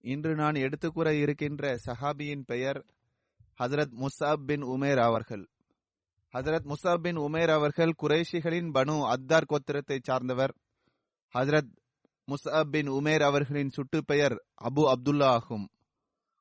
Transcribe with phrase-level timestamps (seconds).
[0.00, 2.84] இன்று நான் எடுத்துக்கூற இருக்கின்ற சஹாபியின் பெயர்
[3.58, 5.48] ஹசரத் முசாப் பின் உமேர் அவர்கள்.
[6.32, 10.54] ஹசரத் முசாப் பின் உமேர் அவர்கள் குறைஷிகளின் பனு அத்தார் கோத்திரத்தை சார்ந்தவர்.
[11.34, 11.72] ஹசரத்
[12.26, 15.68] முசாப் பின் உமேர் அவர்களின் சுட்டு பெயர் அபு அப்துல்லா ஆகும்.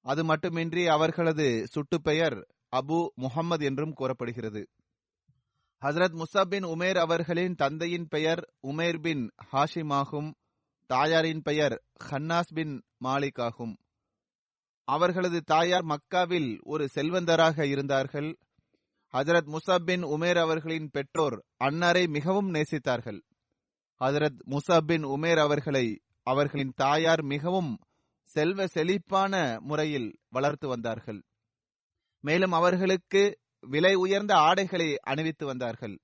[0.02, 4.68] அது மட்டுமின்றி அவர்களது சுட்டு பெயர் அபு முகமது என்றும் கூறப்படுகிறது.
[5.82, 10.34] ஹசரத் முசாப் பின் உமேர் அவர்களின் தந்தையின் பெயர் உமேர் பின் ஹாஷிம் ஆகும்.
[10.88, 13.78] தாயாரின் பெயர் ஹன்னாஸ் பின் மாலிக் ஆகும்.
[14.84, 18.38] அவர்களது தாயார் மக்காவில் ஒரு செல்வந்தராக இருந்தார்கள்.
[19.14, 23.22] ஹஜரத் முசாப் பின் உமேர் அவர்களின் பெற்றோர் அன்னாரை மிகவும் நேசித்தார்கள்.
[24.00, 27.78] ஹஜரத் முசாப் பின் உமேர் அவர்களை அவர்களின் தாயார் மிகவும்
[28.24, 31.24] செல்வ செழிப்பான முறையில் வளர்த்து வந்தார்கள்.
[32.22, 36.00] மேலும் அவர்களுக்கு விலை உயர்ந்த ஆடைகளை அணிவித்து வந்தார்கள்.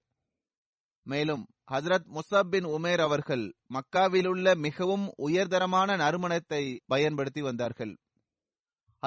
[1.03, 7.97] மேலும் ஹசரத் முசப் பின் உமேர் அவர்கள் மக்காவிலுள்ள மிகவும் உயர்தரமான நறுமணத்தை பயன்படுத்தி வந்தார்கள்.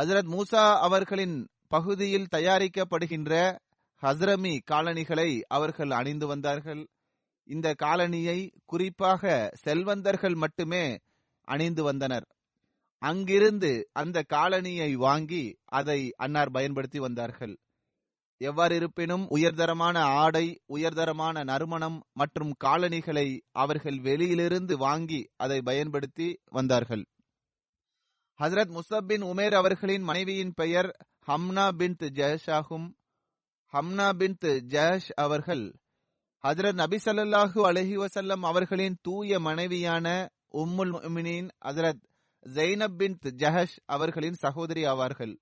[0.01, 3.59] ஹசரத் மூசா அவர்களின் பகுதியில் தயாரிக்கப்படுகின்ற
[4.03, 6.89] ஹஸ்ரமி காலணிகளை அவர்கள் அணிந்து வந்தார்கள்.
[7.45, 10.99] இந்த காலணியை குறிப்பாக செல்வந்தர்கள் மட்டுமே
[11.45, 12.27] அணிந்து வந்தனர்.
[12.99, 17.59] அங்கிருந்து அந்த காலணியை வாங்கி அதை அன்னார் பயன்படுத்தி வந்தார்கள்.
[18.41, 27.05] எவ்வாறு இருப்பினும் உயர்தரமான ஆடை உயர்தரமான நறுமணம் மற்றும் காலணிகளை அவர்கள் வெளியிலிருந்து வாங்கி அதை பயன்படுத்தி வந்தார்கள்.
[28.41, 32.97] ஹசரத் முசப் பின் உமேர் அவர்களின் மனைவியின் பெயர் ஹம்னா பின் ஜஹஷ் ஆகும்
[33.73, 35.65] ஹம்னா பின் ஜஹஷ் அவர்கள்
[36.45, 42.03] ஹசரத் நபி சல்லாஹூ அலஹி வசல்லம் அவர்களின் தூய மனைவியான உம்முல் மினின் ஹசரத்
[42.47, 45.35] ஜெய்னப் பின் ஜஹஷ் அவர்களின் சகோதரி ஆவார்கள்.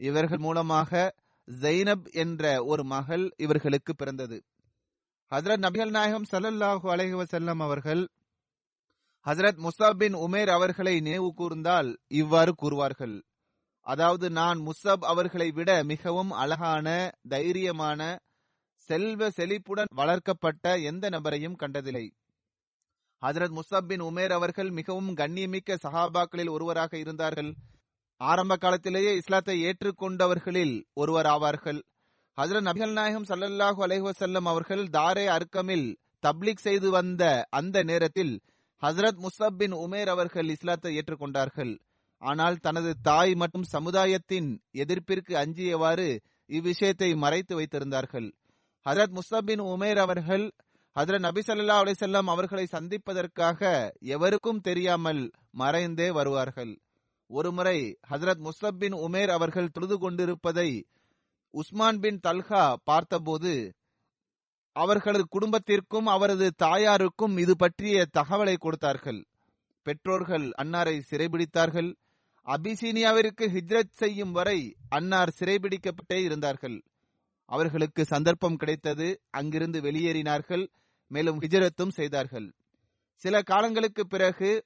[0.00, 1.12] இவர்கள் மூலமாக
[1.50, 4.44] ஜெய்னப் என்ற ஒரு மகள் இவர்களுக்கு பிறந்தது.
[5.30, 8.08] ஹசரத் நபிகள் நாயகம் சல்லல்லாஹு அலஹி வசல்லம் அவர்கள்
[9.26, 13.22] ஹசரத் முசாப் பின் உமேர் அவர்களை நினைவு கூர்ந்தால் இவ்வாறு கூறுவார்கள்.
[13.80, 18.18] அதாவது நான் முசப் அவர்களை விட மிகவும் அழகான தைரியமான
[18.74, 22.14] செல்வ செழிப்புடன் வளர்க்கப்பட்ட எந்த நபரையும் கண்டதில்லை.
[23.20, 27.54] ஹசரத் முசப் பின் உமேர் அவர்கள் மிகவும் கண்ணியமிக்க சஹாபாக்களில் ஒருவராக இருந்தார்கள்.
[28.20, 31.80] ஆரம்ப காலத்திலேயே இஸ்லாத்தை ஏற்றுக்கொண்டவர்களில் ஒருவர் ஆவார்கள்.
[32.38, 38.40] ஹசரத் நபிகள் நாயகம் சல்லல்லாஹு அலைஹசல்லம் அவர்கள் தாரே அர்க்கமில் தப்லீக் செய்து வந்த அந்த நேரத்தில்
[38.82, 41.78] ஹசரத் முசப் பின் உமேர் அவர்கள் இஸ்லாத்தை ஏற்றுக்கொண்டார்கள்.
[42.18, 48.32] ஆனால் தனது தாய் மற்றும் சமுதாயத்தின் எதிர்ப்பிற்கு அஞ்சியவாறு இவ்விஷயத்தை மறைத்து வைத்திருந்தார்கள்.
[48.86, 50.52] ஹசரத் முசப் பின் உமேர் அவர்கள்
[50.96, 56.78] ஹசரத் நபி சல்லா அலிசல்லாம் அவர்களை சந்திப்பதற்காக எவருக்கும் தெரியாமல் மறைந்தே வருவார்கள்.
[57.26, 60.86] ஒருமுறை ஹசரத் முசப் பின் உமேர் அவர்கள் தொழுது கொண்டிருப்பதை
[61.50, 63.74] உஸ்மான் பின் தல்ஹா பார்த்தபோது
[64.72, 69.26] அவர்களது குடும்பத்திற்கும் அவரது தாயாருக்கும் இது பற்றிய தகவலை கொடுத்தார்கள்.
[69.82, 71.94] பெற்றோர்கள் அன்னாரை சிறைபிடித்தார்கள்.
[72.46, 76.82] அபிசீனியாவிற்கு ஹிஜ்ரத் செய்யும் வரை அன்னார் சிறைபிடிக்கப்பட்டே இருந்தார்கள்.
[77.44, 79.20] அவர்களுக்கு சந்தர்ப்பம் கிடைத்தது.
[79.30, 80.68] அங்கிருந்து வெளியேறினார்கள்.
[81.06, 82.52] மேலும் ஹிஜரத்தும் செய்தார்கள்.
[83.14, 84.64] சில காலங்களுக்கு பிறகு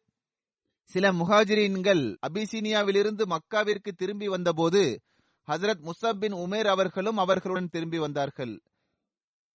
[0.90, 5.00] சில முஹாஜிரீன்கள் அபிசீனியாவிலிருந்து மக்காவிற்கு திரும்பி வந்தபோது
[5.46, 8.60] ஹசரத் முசப் பின் உமேர் அவர்களும் அவர்களுடன் திரும்பி வந்தார்கள்.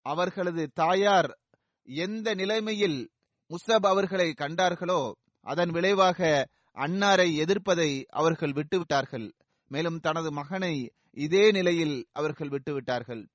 [0.02, 1.40] அவர்களது தாயார்
[1.84, 3.10] எந்த நிலைமையில்
[3.50, 5.12] முசப் அவர்களை கண்டார்களோ
[5.42, 9.32] அதன் விளைவாக அன்னாரை எதிர்ப்பதை அவர்கள் விட்டுவிட்டார்கள்.
[9.68, 13.28] மேலும் தனது மகனை இதே நிலையில் அவர்கள் விட்டுவிட்டார்கள்.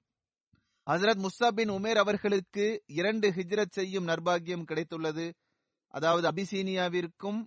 [0.90, 5.32] ஹசரத் முஸ்அப் பின் உமேர் அவர்களுக்கு இரண்டு ஹிஜ்ரத் செய்யும் நர்பாகியம் கிடைத்துள்ளது.
[5.88, 7.40] அதாவது அபிசீனியாவிற்கும்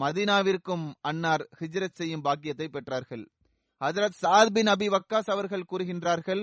[0.00, 3.24] மதீனாவிற்கும் அன்னார் ஹிஜ்ரத் செய்யும் பாக்கியத்தை பெற்றார்கள்.
[3.84, 6.42] ஹசரத் சாத் பின் அபி வக்காஸ் அவர்கள் கூறுகின்றார்கள்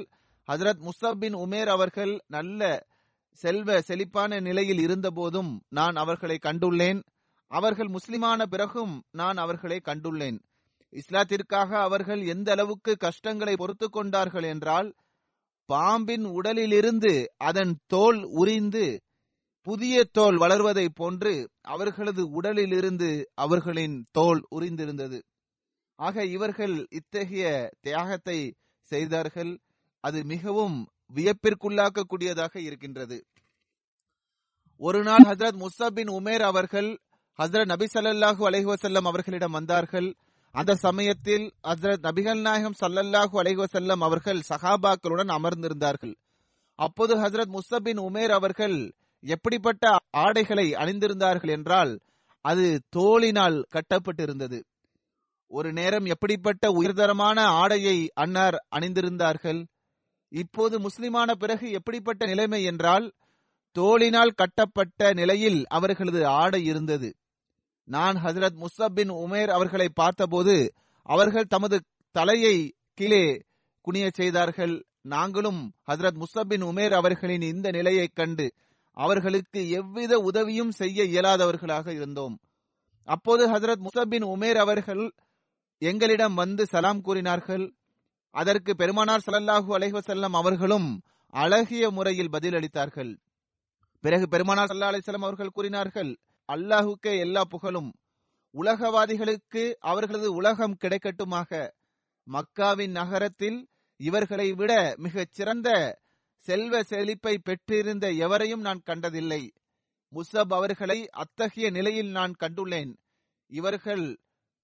[0.52, 2.88] ஹசரத் முசப் பின் உமேர் அவர்கள் நல்ல
[3.32, 7.04] செல்வ செழிப்பான நிலையில் இருந்தபோதும் நான் அவர்களை கண்டுள்ளேன்.
[7.48, 10.40] அவர்கள் முஸ்லிமான பிறகும் நான் அவர்களை கண்டுள்ளேன்.
[10.94, 14.94] இஸ்லாத்திற்காக அவர்கள் எந்த அளவுக்கு கஷ்டங்களை பொறுத்து கொண்டார்கள் என்றால்
[15.70, 19.02] பாம்பின் உடலிலிருந்து அதன் தோல் உரிந்து
[19.66, 25.22] புதிய தோல் வளர்வதைப் போன்று அவர்களது உடலிலிருந்து அவர்களின் தோல் உரிந்திருந்தது.
[25.96, 29.60] ஆக இவர்கள் இத்தகைய தியாகத்தை செய்தார்கள்.
[30.00, 33.26] அது மிகவும் வியப்பிற்குள்ளாக்கக்கூடியதாக இருக்கின்றது.
[34.78, 37.00] ஒரு நாள் ஹசரத் முஸ்தப் உமேர் அவர்கள்
[37.40, 40.16] ஹசரத் நபி ஸல்லல்லாஹு அலைஹி அவர்களிடம் வந்தார்கள்.
[40.52, 46.16] அந்த சமயத்தில் ஹசரத் நபிகள் நாயகம் சல்லல்லாஹு அலைஹி அவர்கள் சஹாபாக்களுடன் அமர்ந்திருந்தார்கள்.
[46.76, 48.94] அப்போது ஹசரத் முஸ்தப் உமேர் அவர்கள்
[49.26, 52.00] எப்படிப்பட்ட ஆடைகளை அணிந்திருந்தார்கள் என்றால்
[52.42, 54.64] அது தோளினால் கட்டப்பட்டிருந்தது.
[55.48, 59.66] ஒரு நேரம் எப்படிப்பட்ட உயர்தரமான ஆடையை அன்னார் அணிந்திருந்தார்கள்?
[60.30, 63.14] இப்போது முஸ்லிமான பிறகு எப்படிப்பட்ட நிலைமை என்றால்
[63.76, 67.16] தோளினால் கட்டப்பட்ட நிலையில் அவர்களது ஆடை இருந்தது.
[67.84, 73.42] நான் ஹசரத் முசபின் உமேர் அவர்களை பார்த்தபோது அவர்கள் தமது தலையை கீழே
[73.82, 74.86] குனிய செய்தார்கள்.
[75.02, 78.54] நாங்களும் ஹசரத் முசபின் உமேர் அவர்களின் இந்த நிலையைக் கண்டு
[78.96, 82.36] அவர்களுக்கு எவ்வித உதவியும் செய்ய இயலாதவர்களாக இருந்தோம்.
[83.08, 85.14] அப்போது ஹசரத் முசபின் உமேர் அவர்கள்
[85.82, 87.66] எங்களிடம் வந்து சலாம் கூறினார்கள்.
[88.36, 90.90] அதற்கு பெருமானார் ஸல்லல்லாஹு அலைவசல்லம் அவர்களும்
[91.34, 93.12] அழகிய முறையில் பதிலளித்தார்கள்.
[94.04, 96.12] பிறகு பெருமானார் சல்லா அலிசல்லாம் அவர்கள் கூறினார்கள்
[96.50, 97.92] அல்லாஹுக்கே எல்லா புகழும்.
[98.56, 101.52] உலகவாதிகளுக்கு அவர்களது உலகம் கிடைக்கட்டுமாக.
[102.28, 103.60] மக்காவின் நகரத்தில்
[104.00, 105.70] இவர்களை விட மிகச் சிறந்த
[106.46, 109.54] செல்வ செழிப்பை பெற்றிருந்த எவரையும் நான் கண்டதில்லை.
[110.12, 112.92] முசப் அவர்களை அத்தகைய நிலையில் நான் கண்டுள்ளேன்.
[113.52, 114.20] இவர்கள்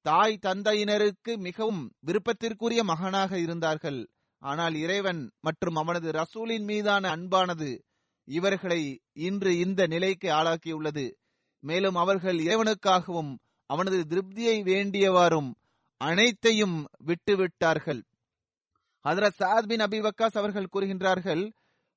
[0.05, 3.99] தாய் தந்தையினருக்கு மிகவும் விருப்பத்திற்குரிய மகனாக இருந்தார்கள்.
[4.41, 7.81] ஆனால் இறைவன் மற்றும் அவனது ரசூலின் மீதான அன்பானது
[8.27, 8.81] இவர்களை
[9.13, 11.05] இன்று இந்த நிலைக்கு ஆளாக்கியுள்ளது.
[11.63, 13.33] மேலும் அவர்கள் இறைவனுக்காகவும்
[13.69, 15.51] அவனது திருப்தியை வேண்டியவாறும்
[16.01, 18.01] அனைத்தையும் விட்டுவிட்டார்கள்.
[19.05, 21.43] ஹதரத் சாத் பின் அபிவக்காஸ் அவர்கள் கூறுகின்றார்கள்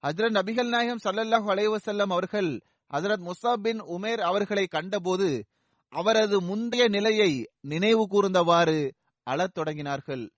[0.04, 2.60] ஹஜரத் நபிகள் நாயகம் சல்லல்லாஹு அலைவசல்லம் அவர்கள்
[2.92, 5.44] ஹசரத் முசாப் பின் உமேர் அவர்களை கண்டபோது
[5.88, 8.90] அவரது முந்தைய நிலையை நினைவு கூர்ந்தவாறு
[9.22, 10.30] அழத் தொடங்கினார்கள்.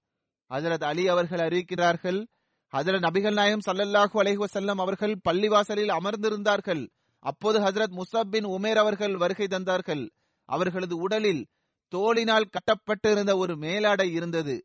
[0.50, 2.26] ஹசரத் அலி அவர்கள் அறிவிக்கிறார்கள்
[2.72, 6.88] ஹசரத் நபிகள் நாயகம் சல்லல்லாஹு அலைஹி அவர்கள் பள்ளிவாசலில் அமர்ந்திருந்தார்கள்.
[7.18, 10.10] அப்போது ஹசரத் முசாப் பின் உமேர் அவர்கள் வருகை தந்தார்கள்.
[10.44, 11.46] அவர்களது உடலில்
[11.94, 14.64] தோளினால் கட்டப்பட்டிருந்த ஒரு மேலாடை இருந்தது.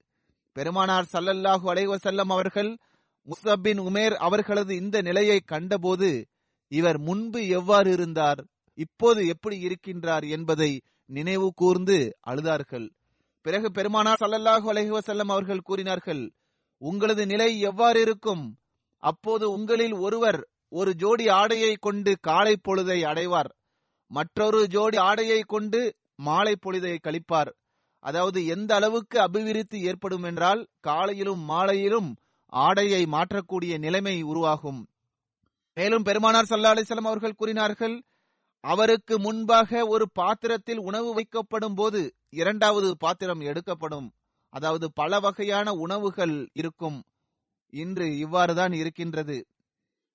[0.51, 2.77] பெருமானார் சல்லல்லாஹு அலைவசல்லம் அவர்கள்
[3.28, 6.10] முசபின் உமேர் அவர்களது இந்த நிலையை கண்டபோது
[6.72, 8.42] இவர் முன்பு எவ்வாறு இருந்தார்
[8.78, 10.72] இப்போது எப்படி இருக்கின்றார் என்பதை
[11.10, 11.98] நினைவு கூர்ந்து
[12.32, 12.88] அழுதார்கள்.
[13.46, 16.24] பிறகு பெருமானார் சல்லல்லாஹு அலஹி வசல்லம் அவர்கள் கூறினார்கள்
[16.82, 18.44] உங்களது நிலை எவ்வாறு இருக்கும்?
[19.04, 20.40] அப்போது உங்களில் ஒருவர்
[20.70, 23.50] ஒரு ஜோடி ஆடையை கொண்டு காலை பொழுதை அடைவார்
[24.12, 25.82] மற்றொரு ஜோடி ஆடையை கொண்டு
[26.16, 27.51] மாலை பொழுதை கழிப்பார்.
[28.06, 32.10] அதாவது எந்த அளவுக்கு அபிவிருத்தி ஏற்படும் என்றால் காலையிலும் மாலையிலும்
[32.51, 34.88] ஆடையை மாற்றக்கூடிய நிலைமை உருவாகும்.
[35.74, 38.03] மேலும் பெருமானார் சல்லா அலிஸ்லாம் அவர்கள் கூறினார்கள்
[38.63, 44.13] அவருக்கு முன்பாக ஒரு பாத்திரத்தில் உணவு வைக்கப்படும் போது இரண்டாவது பாத்திரம் எடுக்கப்படும்.
[44.50, 47.03] அதாவது பல வகையான உணவுகள் இருக்கும்.
[47.74, 49.48] இன்று இவ்வாறுதான் இருக்கின்றது.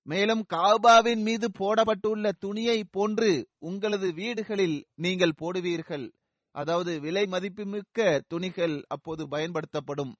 [0.03, 6.11] மேலும் காபாவின் மீது போடப்பட்டுள்ள துணியை போன்று உங்களது வீடுகளில் நீங்கள் போடுவீர்கள்.
[6.51, 10.15] அதாவது விலை மதிப்புமிக்க துணிகள் அப்போது பயன்படுத்தப்படும்.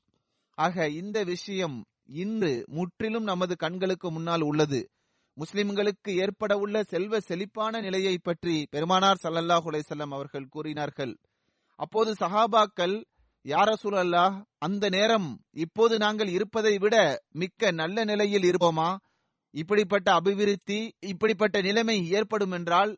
[0.57, 4.89] ஆக இந்த விஷயம் இன்று முற்றிலும் நமது கண்களுக்கு முன்னால் உள்ளது.
[5.37, 11.17] முஸ்லிம்களுக்கு ஏற்பட உள்ள செல்வ செழிப்பான நிலையை பற்றி பெருமானார் சல்லல்லாஹ் அலைசல்லம் அவர்கள் கூறினார்கள்.
[11.75, 13.03] அப்போது சஹாபாக்கள்
[13.45, 18.97] யார சூழல்லாஹ் அந்த நேரம் இப்போது நாங்கள் இருப்பதை விட மிக்க நல்ல நிலையில் இருப்போமா?
[19.51, 22.97] இப்படிப்பட்ட அபிவிருத்தி இப்படிப்பட்ட நிலைமை ஏற்படும் என்றால்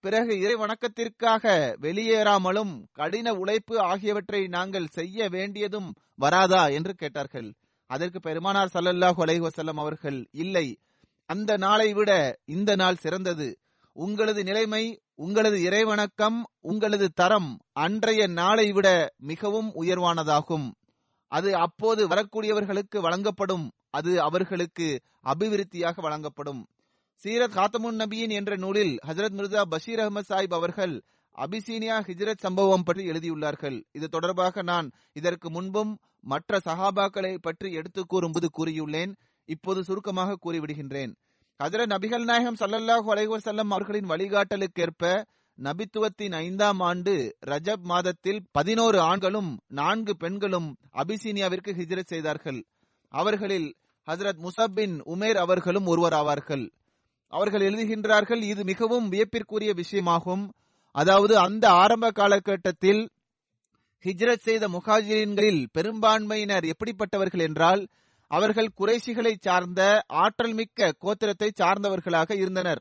[0.00, 6.68] பிறகு இறை வணக்கத்திற்காக வெளியேறாமலும் கடின உழைப்பு ஆகியவற்றை நாங்கள் செய்ய வேண்டியதும் வராதா?
[6.68, 7.54] என்று கேட்டார்கள்.
[7.86, 10.78] அதற்கு பெருமானார் சல்லல்லாஹு அலைஹி அவர்கள் இல்லை
[11.26, 13.58] அந்த நாளை விட இந்த நாள் சிறந்தது.
[13.92, 20.72] உங்களது நிலைமை உங்களது இறைவணக்கம் உங்களது தரம் அன்றைய நாளை விட மிகவும் உயர்வானதாகும்.
[21.28, 23.70] அது அப்போது வரக்கூடியவர்களுக்கு வழங்கப்படும்.
[23.90, 26.66] அது அவர்களுக்கு அபிவிருத்தியாக வழங்கப்படும்.
[27.24, 31.02] சீரத் காத்தமுன் நபியின் என்ற நூலில் ஹசரத் மிர்சா பஷீர் அகமது சாஹிப் அவர்கள்
[31.36, 33.82] அபிசீனியா ஹிஜ்ரத் சம்பவம் பற்றி எழுதியுள்ளார்கள்.
[33.92, 39.12] இது தொடர்பாக நான் இதற்கு முன்பும் மற்ற சஹாபாக்களை பற்றி எடுத்து கூறும்போது கூறியுள்ளேன்.
[39.44, 41.12] இப்போது சுருக்கமாக கூறிவிடுகின்றேன்.
[41.64, 45.24] ஹஜரத் நபிகள் நாயகம் சல்லல்லாஹு அலைஹி செல்லம் அவர்களின் வழிகாட்டலுக்கேற்ப
[45.58, 52.64] நபித்துவத்தின் ஐந்தாம் ஆண்டு ரஜப் மாதத்தில் பதினோரு ஆண்களும் நான்கு பெண்களும் அபிசீனியாவிற்கு ஹிஜ்ரத் செய்தார்கள்.
[53.08, 53.76] அவர்களில்
[54.10, 56.70] ஹசரத் முசப் பின் உமேர் அவர்களும் ஒருவர் ஆவார்கள்
[57.28, 60.44] அவர்கள் எழுதுகின்றார்கள் இது மிகவும் வியப்பிற்குரிய விஷயமாகும்.
[60.96, 63.02] அதாவது அந்த ஆரம்ப காலகட்டத்தில்
[64.04, 67.82] ஹிஜ்ரத் செய்த முஹாஜிரின்களில் பெரும்பான்மையினர் எப்படிப்பட்டவர்கள் என்றால்
[68.30, 72.80] அவர்கள் குறைசிகளை சார்ந்த ஆற்றல் மிக்க கோத்திரத்தை சார்ந்தவர்களாக இருந்தனர்.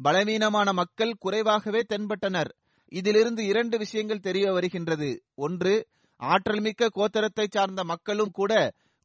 [0.00, 2.50] பலவீனமான மக்கள் குறைவாகவே தென்பட்டனர்.
[2.92, 5.10] இதிலிருந்து இரண்டு விஷயங்கள் தெரிய வருகின்றது.
[5.36, 5.74] ஒன்று
[6.20, 8.52] ஆற்றல் மிக்க கோத்திரத்தை சார்ந்த மக்களும் கூட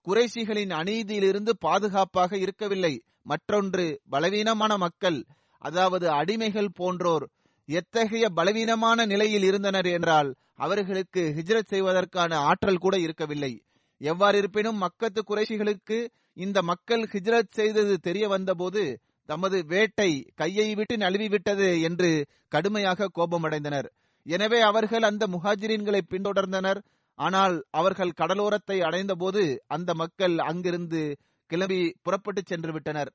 [0.07, 2.93] குறைசிகளின் அநீதியிலிருந்து பாதுகாப்பாக இருக்கவில்லை.
[3.21, 5.19] மற்றொன்று பலவீனமான மக்கள்
[5.61, 7.25] அதாவது அடிமைகள் போன்றோர்
[7.69, 13.53] எத்தகைய பலவீனமான நிலையில் இருந்தனர் என்றால் அவர்களுக்கு ஹிஜ்ரத் செய்வதற்கான ஆற்றல் கூட இருக்கவில்லை.
[14.01, 15.97] எவ்வாறு இருப்பினும் மக்கத்து குறைசிகளுக்கு
[16.37, 18.83] இந்த மக்கள் ஹிஜ்ரத் செய்தது தெரிய வந்தபோது
[19.29, 22.09] தமது வேட்டை கையை விட்டு நழுவி விட்டது என்று
[22.47, 23.87] கடுமையாக கோபமடைந்தனர்.
[24.25, 26.79] எனவே அவர்கள் அந்த முஹாஜிரின்களை பின்தொடர்ந்தனர்.
[27.19, 31.01] ஆனால் அவர்கள் கடலோரத்தை அடைந்தபோது அந்த மக்கள் அங்கிருந்து
[31.49, 33.11] கிளம்பி புறப்பட்டு சென்று விட்டனர்.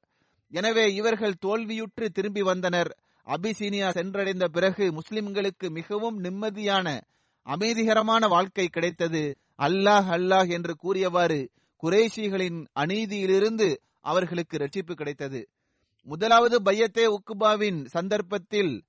[0.52, 2.90] எனவே இவர்கள் தோல்வியுற்று திரும்பி வந்தனர்.
[3.26, 7.00] அபிசீனியா சென்றடைந்த பிறகு முஸ்லிம்களுக்கு மிகவும் நிம்மதியான
[7.46, 9.36] அமைதிகரமான வாழ்க்கை கிடைத்தது.
[9.58, 11.50] அல்லாஹ் அல்லாஹ் என்று கூறியவாறு
[11.82, 15.48] குரேஷிகளின் அநீதியிலிருந்து அவர்களுக்கு ரட்சிப்பு கிடைத்தது.
[16.02, 18.84] முதலாவது பையத்தே உக்குபாவின் சந்தர்ப்பத்தில்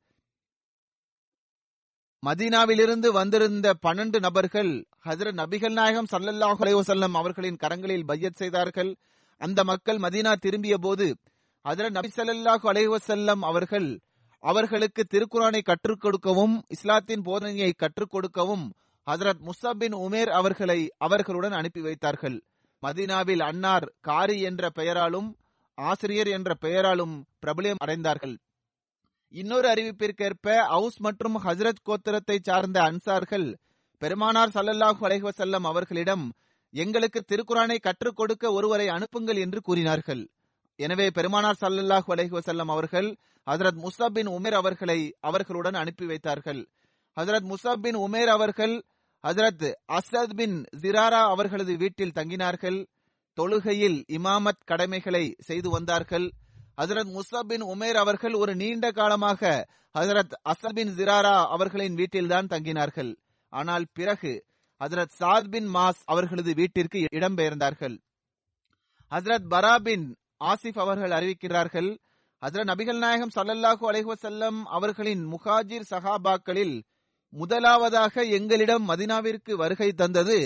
[2.26, 8.96] மதீனாவிலிருந்து வந்திருந்த பன்னெண்டு நபர்கள் ஹசரத் நபிகள் நாயகம் சல்லல்லாஹ் அலைஹி அவர்களின் கரங்களில் பையத் செய்தார்கள்.
[9.38, 11.18] அந்த மக்கள் மதீனா திரும்பிய போது
[11.64, 14.00] ஹசரத் நபி ஸல்லல்லாஹு அலைஹி அவர்கள்
[14.44, 18.66] அவர்களுக்கு திருக்குறானை கற்றுக் கொடுக்கவும் இஸ்லாத்தின் போதனையை கற்றுக் கொடுக்கவும்
[19.08, 22.38] ஹசரத் முஸ்ஸப் பின் உமேர் அவர்களை அவர்களுடன் அனுப்பி வைத்தார்கள்.
[22.84, 25.30] மதீனாவில் அன்னார் காரி என்ற பெயராலும்
[25.78, 28.36] ஆசிரியர் என்ற பெயராலும் பிரபலியம் அடைந்தார்கள்.
[29.34, 33.48] இன்னொரு அறிவிப்பிற்கேற்ப அவுஸ் மற்றும் ஹசரத் கோத்திரத்தை சார்ந்த அன்சார்கள்
[34.02, 36.26] பெருமானார் சல்லல்லாஹு அலைஹசல்லம் அவர்களிடம்
[36.74, 40.24] எங்களுக்கு திருக்குறானை கற்றுக் கொடுக்க ஒருவரை அனுப்புங்கள் என்று கூறினார்கள்.
[40.82, 43.18] எனவே பெருமானார் சல்லல்லாஹ் அலஹி வசல்லம் அவர்கள்
[43.50, 46.70] ஹசரத் முசப் பின் உமேர் அவர்களை அவர்களுடன் அனுப்பி வைத்தார்கள்.
[47.20, 48.84] ஹசரத் முசப் பின் உமேர் அவர்கள்
[49.28, 52.86] ஹசரத் அசத் பின் ஜிராரா அவர்களது வீட்டில் தங்கினார்கள்.
[53.40, 56.32] தொழுகையில் இமாமத் கடமைகளை செய்து வந்தார்கள்.
[56.82, 59.68] ஹசரத் முசப் பின் உமேர் அவர்கள் ஒரு நீண்ட காலமாக
[60.00, 63.16] ஹசரத் அசத் பின் ஜிராரா அவர்களின் வீட்டில்தான் தங்கினார்கள்.
[63.50, 64.46] ஆனால் பிறகு
[64.80, 67.98] ஹசரத் சாத் பின் மாஸ் அவர்களது வீட்டிற்கு இடம்பெயர்ந்தார்கள்.
[69.12, 70.16] ஹசரத் பரா பின்
[70.50, 71.90] ஆசிப் அவர்கள் அறிவிக்கிறார்கள்
[72.42, 76.76] ஹசரத் நபிகள் நாயகம் சல்லல்லாஹு அலைஹசல்லம் அவர்களின் முஹாஜிர் சஹாபாக்களில்
[77.34, 80.40] முதலாவதாக எங்களிடம் மதினாவிற்கு வருகை தந்தது.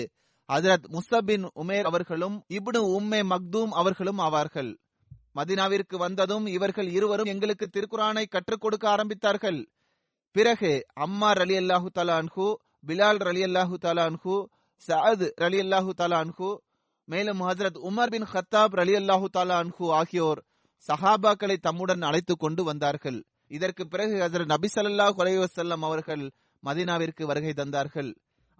[0.48, 4.70] ஹசரத் முசபின் உமேர் அவர்களும் இப்னு உம்மே மக்தூம் அவர்களும் ஆவார்கள்.
[5.34, 9.60] மதினாவிற்கு வந்ததும் இவர்கள் இருவரும் எங்களுக்கு திருக்குரானை கற்றுக் கொடுக்க ஆரம்பித்தார்கள்.
[10.36, 10.70] பிறகு
[11.04, 12.18] அம்மார் அலி அல்லாஹு தலா
[12.86, 14.34] பிலால் அலி அல்லாஹு தலா அன்ஹு
[14.82, 16.18] சஅத் அலி அல்லாஹு தலா
[17.08, 20.40] மேலும் ஹசரத் உமர் பின் ஹத்தாப் அலி அல்லாஹு தாலா அன்ஹு ஆகியோர்
[20.88, 23.18] சஹாபாக்களை தம்முடன் அழைத்துக் கொண்டு வந்தார்கள்.
[23.46, 26.24] இதற்கு பிறகு ஹசரத் நபி சல்லா குலைவசல்லம் அவர்கள்
[26.62, 28.10] மதீனாவிற்கு வருகை தந்தார்கள்.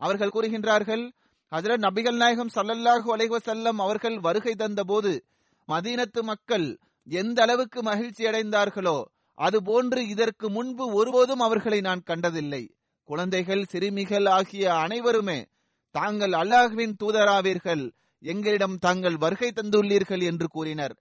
[0.00, 1.04] அவர்கள் கூறுகின்றார்கள்
[1.52, 5.12] ஹசரத் நபிகள் நாயகம் சல்லல்லாஹு அலைவசல்லம் அவர்கள் வருகை தந்தபோது
[5.68, 8.98] மதீனத்து மக்கள் எந்த அளவுக்கு மகிழ்ச்சி அடைந்தார்களோ
[9.38, 12.62] அதுபோன்று இதற்கு முன்பு ஒருபோதும் அவர்களை நான் கண்டதில்லை.
[13.08, 15.38] குழந்தைகள் சிறுமிகள் ஆகிய அனைவருமே
[15.90, 17.84] தாங்கள் அல்லாஹ்வின் தூதராவீர்கள்.
[18.32, 20.94] எங்களிடம் தாங்கள் வருகை தந்துள்ளீர்கள் என்று கூறினர்.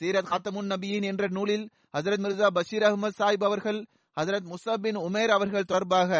[0.00, 3.80] சீரத் ஹத்தமுன் நபியின் என்ற நூலில் ஹசரத் மிர்சா பஷீர் அகமது சாஹிப் அவர்கள்
[4.20, 6.10] ஹசரத் முசாப் பின் உமேர் அவர்கள் தொடர்பாக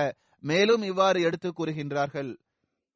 [0.41, 2.31] மேலும் இவ்வாறு எடுத்து கூறுகின்றார்கள்.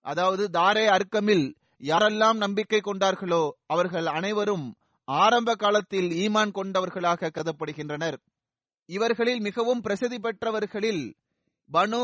[0.07, 1.47] அதாவது தாரே அர்க்கமில்
[1.83, 4.67] யாரெல்லாம் நம்பிக்கை கொண்டார்களோ அவர்கள் அனைவரும்
[5.09, 8.19] ஆரம்ப காலத்தில் ஈமான் கொண்டவர்களாக கருதப்படுகின்றனர்.
[8.89, 11.05] இவர்களில் மிகவும் பிரசித்தி பெற்றவர்களில்
[11.73, 12.03] பனு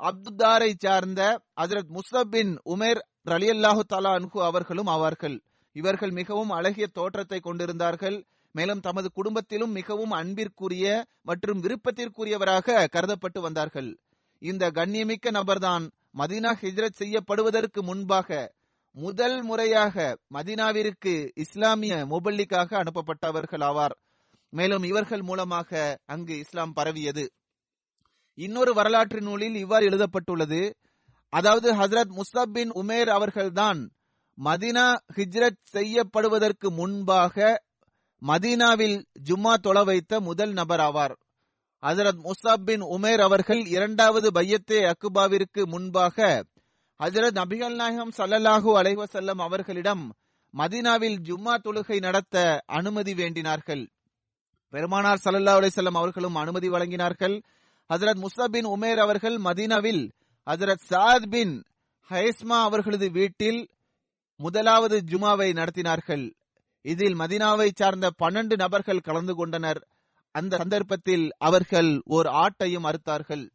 [0.00, 5.40] அப்துதாரை சார்ந்த ஹசரத் முஸ்தபின் உமேர் உமேர் ரலியல்லாஹு தாலா அன்ஹு அவர்களும் ஆவார்கள்.
[5.72, 8.26] இவர்கள் மிகவும் அழகிய தோற்றத்தை கொண்டிருந்தார்கள்.
[8.50, 13.98] மேலும் தமது குடும்பத்திலும் மிகவும் அன்பிற்குரிய மற்றும் விருப்பத்திற்குரியவராக கருதப்பட்டு வந்தார்கள்.
[14.38, 18.54] இந்த கண்ணியமிக்க நபர்தான் மதீனா ஹிஜ்ரத் செய்யப்படுவதற்கு முன்பாக
[18.92, 23.92] முதல் முறையாக மதீனாவிற்கு இஸ்லாமிய முபல்லிக்காக அனுப்பப்பட்டவர்கள் ஆவார்
[24.48, 27.24] மேலும் இவர்கள் மூலமாக அங்கு இஸ்லாம் பரவியது.
[28.38, 30.60] இன்னொரு வரலாற்று நூலில் இவ்வாறு எழுதப்பட்டுள்ளது.
[31.32, 33.80] அதாவது ஹசரத் முஸ்தப் பின் உமேர் அவர்கள்தான்
[34.38, 34.84] மதினா
[35.16, 37.64] ஹிஜ்ரத் செய்யப்படுவதற்கு முன்பாக
[38.22, 41.14] மதீனாவில் ஜும்மா தொலை வைத்த முதல் நபர் ஆவார்
[41.82, 46.44] ஹசரத் முசாப் பின் உமேர் அவர்கள் இரண்டாவது பையத்தே அக்குபாவிற்கு முன்பாக
[47.00, 50.04] ஹசரத் நபிகள் நாயகம் சல்லல்லாஹூ அலைவசல்லம் அவர்களிடம்
[50.54, 53.84] மதீனாவில் ஜும்மா தொழுகை நடத்த அனுமதி வேண்டினார்கள்.
[54.72, 57.36] பெருமானார் சல்லல்லா அலிசல்லம் அவர்களும் அனுமதி வழங்கினார்கள்.
[57.94, 60.10] ஹசரத் முசாப் பின் உமேர் அவர்கள் மதீனாவில்
[60.50, 61.64] ஹசரத் சாத் பின்
[62.08, 63.68] ஹைஸ்மா அவர்களது வீட்டில்
[64.36, 66.34] முதலாவது ஜுமாவை நடத்தினார்கள்.
[66.82, 69.88] இதில் மதினாவை சார்ந்த பன்னெண்டு நபர்கள் கலந்து கொண்டனர்.
[70.30, 73.50] அந்த சந்தர்ப்பத்தில் அவர்கள் ஓர் ஆட்டையும் அறுத்தார்கள்.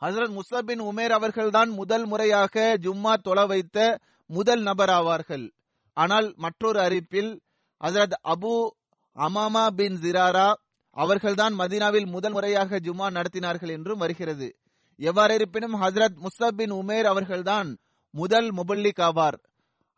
[0.00, 5.50] ஹசரத் முசபின் உமேர் அவர்கள்தான் முதல் முறையாக ஜும்மா தொலை வைத்த முதல் நபர் ஆவார்கள்.
[5.92, 7.40] ஆனால் மற்றொரு அறிவிப்பில்
[7.84, 8.68] ஹசரத் அபு
[9.14, 10.54] அமாமா பின் ஜிராரா
[10.96, 14.56] அவர்கள்தான் மதீனாவில் முதல் முறையாக ஜுமா நடத்தினார்கள் என்றும் வருகிறது.
[14.96, 17.78] எவ்வாறு இருப்பினும் ஹசரத் முஸ்தப் பின் உமேர் அவர்கள்தான்
[18.10, 19.38] முதல் முபல்லிக் ஆவார்.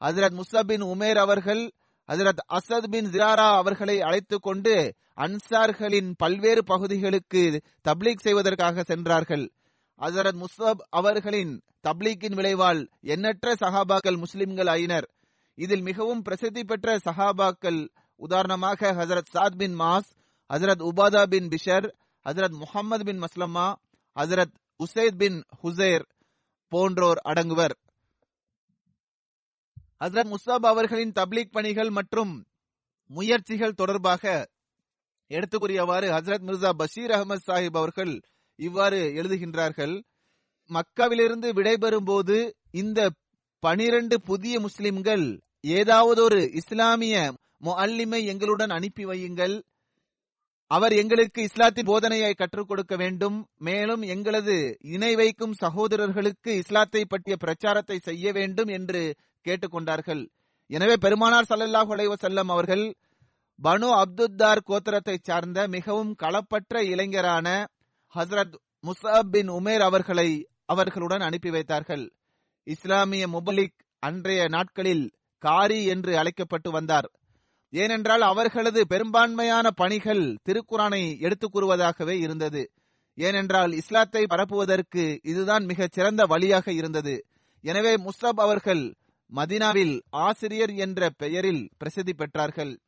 [0.00, 1.73] ஹசரத் முஸ்தப் பின் உமேர் அவர்கள்
[2.09, 9.52] ஹசரத் அசத் பின் ஜிராரா அவர்களை அழைத்துக் கொண்டு அன்சார்களின் பல்வேறு பகுதிகளுக்கு தப்லீக் செய்வதற்காக சென்றார்கள்.
[9.99, 15.11] ஹசரத் முஸ்தப் அவர்களின் தப்லீக்கின் விளைவால் எண்ணற்ற சஹாபாக்கள் முஸ்லிம்கள் ஆயினர்.
[15.55, 20.17] இதில் மிகவும் பிரசித்தி பெற்ற சஹாபாக்கள் உதாரணமாக ஹசரத் சாத் பின் மாஸ்
[20.52, 21.93] ஹசரத் உபாதா பின் பிஷர்
[22.25, 23.75] ஹசரத் முகமது பின் மஸ்லம்மா
[24.14, 26.05] ஹசரத் உசைத் பின் ஹுசேர்
[26.69, 27.75] போன்றோர் அடங்குவர்.
[30.05, 32.47] ஹசரத் முஸ்தாப் அவர்களின் தப்லீக் பணிகள் மற்றும்
[33.07, 34.50] முயற்சிகள் தொடர்பாக
[35.28, 38.21] எடுத்துக்கூறியவாறு ஹசரத் மிர்சா பஷீர் அகமது சாஹிப் அவர்கள்
[38.57, 40.02] இவ்வாறு எழுதுகின்றார்கள்.
[40.69, 43.11] மக்காவிலிருந்து விடைபெறும் போது இந்த
[43.61, 49.62] பனிரண்டு புதிய முஸ்லிம்கள் ஏதாவது ஒரு இஸ்லாமிய முஅல்லிமை எங்களுடன் அனுப்பி வையுங்கள்.
[50.71, 53.37] அவர் எங்களுக்கு இஸ்லாத்தின் போதனையை கற்றுக் கொடுக்க வேண்டும்.
[53.59, 59.03] மேலும் எங்களது இணை வைக்கும் சகோதரர்களுக்கு இஸ்லாத்தை பற்றிய பிரச்சாரத்தை செய்ய வேண்டும் என்று
[59.47, 60.23] கேட்டுக்கொண்டார்கள்.
[60.71, 61.93] எனவே பெருமானார் சல்லல்லாஹ்
[62.25, 62.85] செல்லம் அவர்கள்
[63.59, 67.49] பனு அப்துத்தார் கோத்திரத்தை சார்ந்த மிகவும் களப்பற்ற இளைஞரான
[68.15, 68.57] ஹசரத்
[68.87, 70.29] முசாப் பின் உமேர் அவர்களை
[70.64, 72.05] அவர்களுடன் அனுப்பி வைத்தார்கள்.
[72.66, 75.07] இஸ்லாமிய முபலிக் அன்றைய நாட்களில்
[75.42, 77.09] காரி என்று அழைக்கப்பட்டு வந்தார்.
[77.70, 82.70] ஏனென்றால் அவர்களது பெரும்பான்மையான பணிகள் திருக்குறானை எடுத்துக் கூறுவதாகவே இருந்தது.
[83.14, 87.26] ஏனென்றால் இஸ்லாத்தை பரப்புவதற்கு இதுதான் மிகச் சிறந்த வழியாக இருந்தது.
[87.61, 88.94] எனவே முஸ்தப் அவர்கள்
[89.35, 92.78] மதினாவில் ஆசிரியர் என்ற பெயரில் பிரசித்தி பெற்றார்கள்.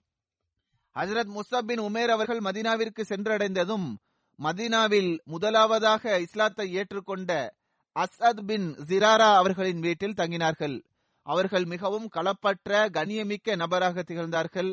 [0.95, 3.95] ஹசரத் முஸ்தப் பின் உமேர் அவர்கள் மதினாவிற்கு சென்றடைந்ததும்
[4.43, 7.51] மதினாவில் முதலாவதாக இஸ்லாத்தை ஏற்றுக்கொண்ட
[7.95, 10.85] அசத் பின் ஜிராரா அவர்களின் வீட்டில் தங்கினார்கள்.
[11.27, 14.71] அவர்கள் மிகவும் களப்பற்ற கண்ணியமிக்க நபராக திகழ்ந்தார்கள்.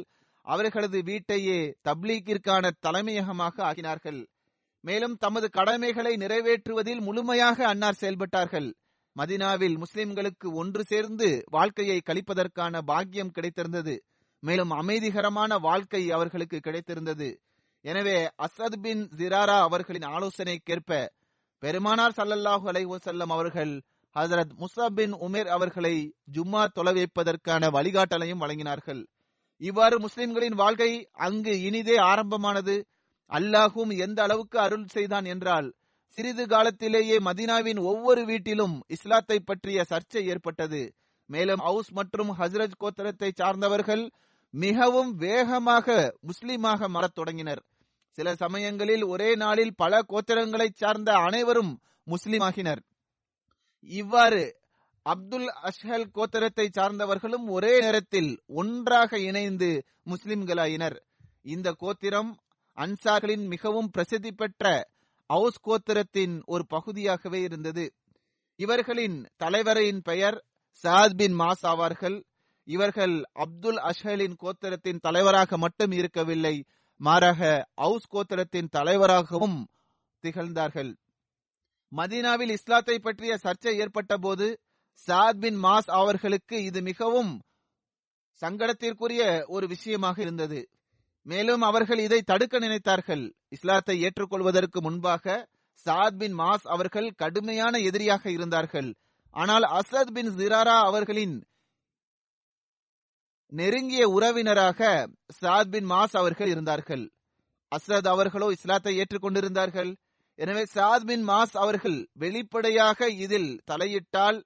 [0.47, 4.19] அவர்களது வீட்டையே தப்லீக்கிற்கான தலைமையகமாக ஆகினார்கள்
[4.83, 8.69] மேலும் தமது கடமைகளை நிறைவேற்றுவதில் முழுமையாக அன்னார் செயல்பட்டார்கள்.
[9.15, 13.95] மதினாவில் முஸ்லிம்களுக்கு ஒன்று சேர்ந்து வாழ்க்கையை கழிப்பதற்கான பாக்கியம் கிடைத்திருந்தது.
[14.43, 17.29] மேலும் அமைதிகரமான வாழ்க்கை அவர்களுக்கு கிடைத்திருந்தது.
[17.85, 21.07] எனவே அஸ்ரத் பின் ஜிராரா அவர்களின் ஆலோசனைக்கேற்ப
[21.63, 22.87] பெருமானார் சல்லல்லாஹு அலைஹி
[23.37, 23.73] அவர்கள்
[24.17, 25.95] ஹசரத் முசாப் பின் உமேர் அவர்களை
[26.33, 29.01] ஜும்மா தொலை வைப்பதற்கான வழிகாட்டலையும் வழங்கினார்கள்.
[29.61, 32.75] இவ்வாறு முஸ்லிம்களின் வாழ்க்கை அங்கு இனிதே ஆரம்பமானது.
[33.31, 35.67] அல்லாஹும் எந்த அளவுக்கு அருள் செய்தான் என்றால்
[36.17, 40.81] சிறிது காலத்திலேயே மதினாவின் ஒவ்வொரு வீட்டிலும் இஸ்லாத்தை பற்றிய சர்ச்சை ஏற்பட்டது.
[41.29, 44.03] மேலும் ஹவுஸ் மற்றும் ஹசரத் கோத்திரத்தை சார்ந்தவர்கள்
[44.53, 47.63] மிகவும் வேகமாக முஸ்லிமாக மாறத் தொடங்கினர்.
[48.17, 51.73] சில சமயங்களில் ஒரே நாளில் பல கோத்திரங்களைச் சார்ந்த அனைவரும்
[52.07, 52.81] முஸ்லிமாகினர்.
[53.81, 54.59] இவ்வாறு
[55.01, 60.97] அப்துல் அஷ்ஹல் கோத்தரத்தை சார்ந்தவர்களும் ஒரே நேரத்தில் ஒன்றாக இணைந்து முஸ்லிம்களாயினர்.
[61.41, 62.37] இந்த கோத்திரம்
[62.77, 64.89] அன்சார்களின் மிகவும் பிரசித்தி பெற்ற
[65.25, 67.93] அவுஸ் கோத்திரத்தின் ஒரு பகுதியாகவே இருந்தது.
[68.55, 70.45] இவர்களின் தலைவரின் பெயர்
[70.83, 72.23] சாத் பின் மாஸ் ஆவார்கள்.
[72.63, 79.67] இவர்கள் அப்துல் அஷ்ஹலின் கோத்திரத்தின் தலைவராக மட்டும் இருக்கவில்லை மாறாக அவுஸ் கோத்திரத்தின் தலைவராகவும்
[80.19, 80.97] திகழ்ந்தார்கள்.
[81.95, 84.59] மதீனாவில் இஸ்லாத்தை பற்றிய சர்ச்சை ஏற்பட்ட போது
[85.07, 87.41] சாத் பின் மாஸ் அவர்களுக்கு இது மிகவும்
[88.41, 90.69] சங்கடத்திற்குரிய ஒரு விஷயமாக இருந்தது.
[91.21, 93.31] மேலும் அவர்கள் இதை தடுக்க நினைத்தார்கள்.
[93.49, 95.49] இஸ்லாத்தை ஏற்றுக்கொள்வதற்கு முன்பாக
[95.85, 98.95] சாத் பின் மாஸ் அவர்கள் கடுமையான எதிரியாக இருந்தார்கள்.
[99.29, 101.47] ஆனால் அசத் பின் ஜிராரா அவர்களின்
[103.47, 105.09] நெருங்கிய உறவினராக
[105.41, 107.11] சாத் பின் மாஸ் அவர்கள் இருந்தார்கள்.
[107.71, 109.91] அசத் அவர்களோ இஸ்லாத்தை ஏற்றுக்கொண்டிருந்தார்கள்.
[110.39, 114.43] எனவே சாத் பின் மாஸ் அவர்கள் வெளிப்படையாக இதில் தலையிட்டால்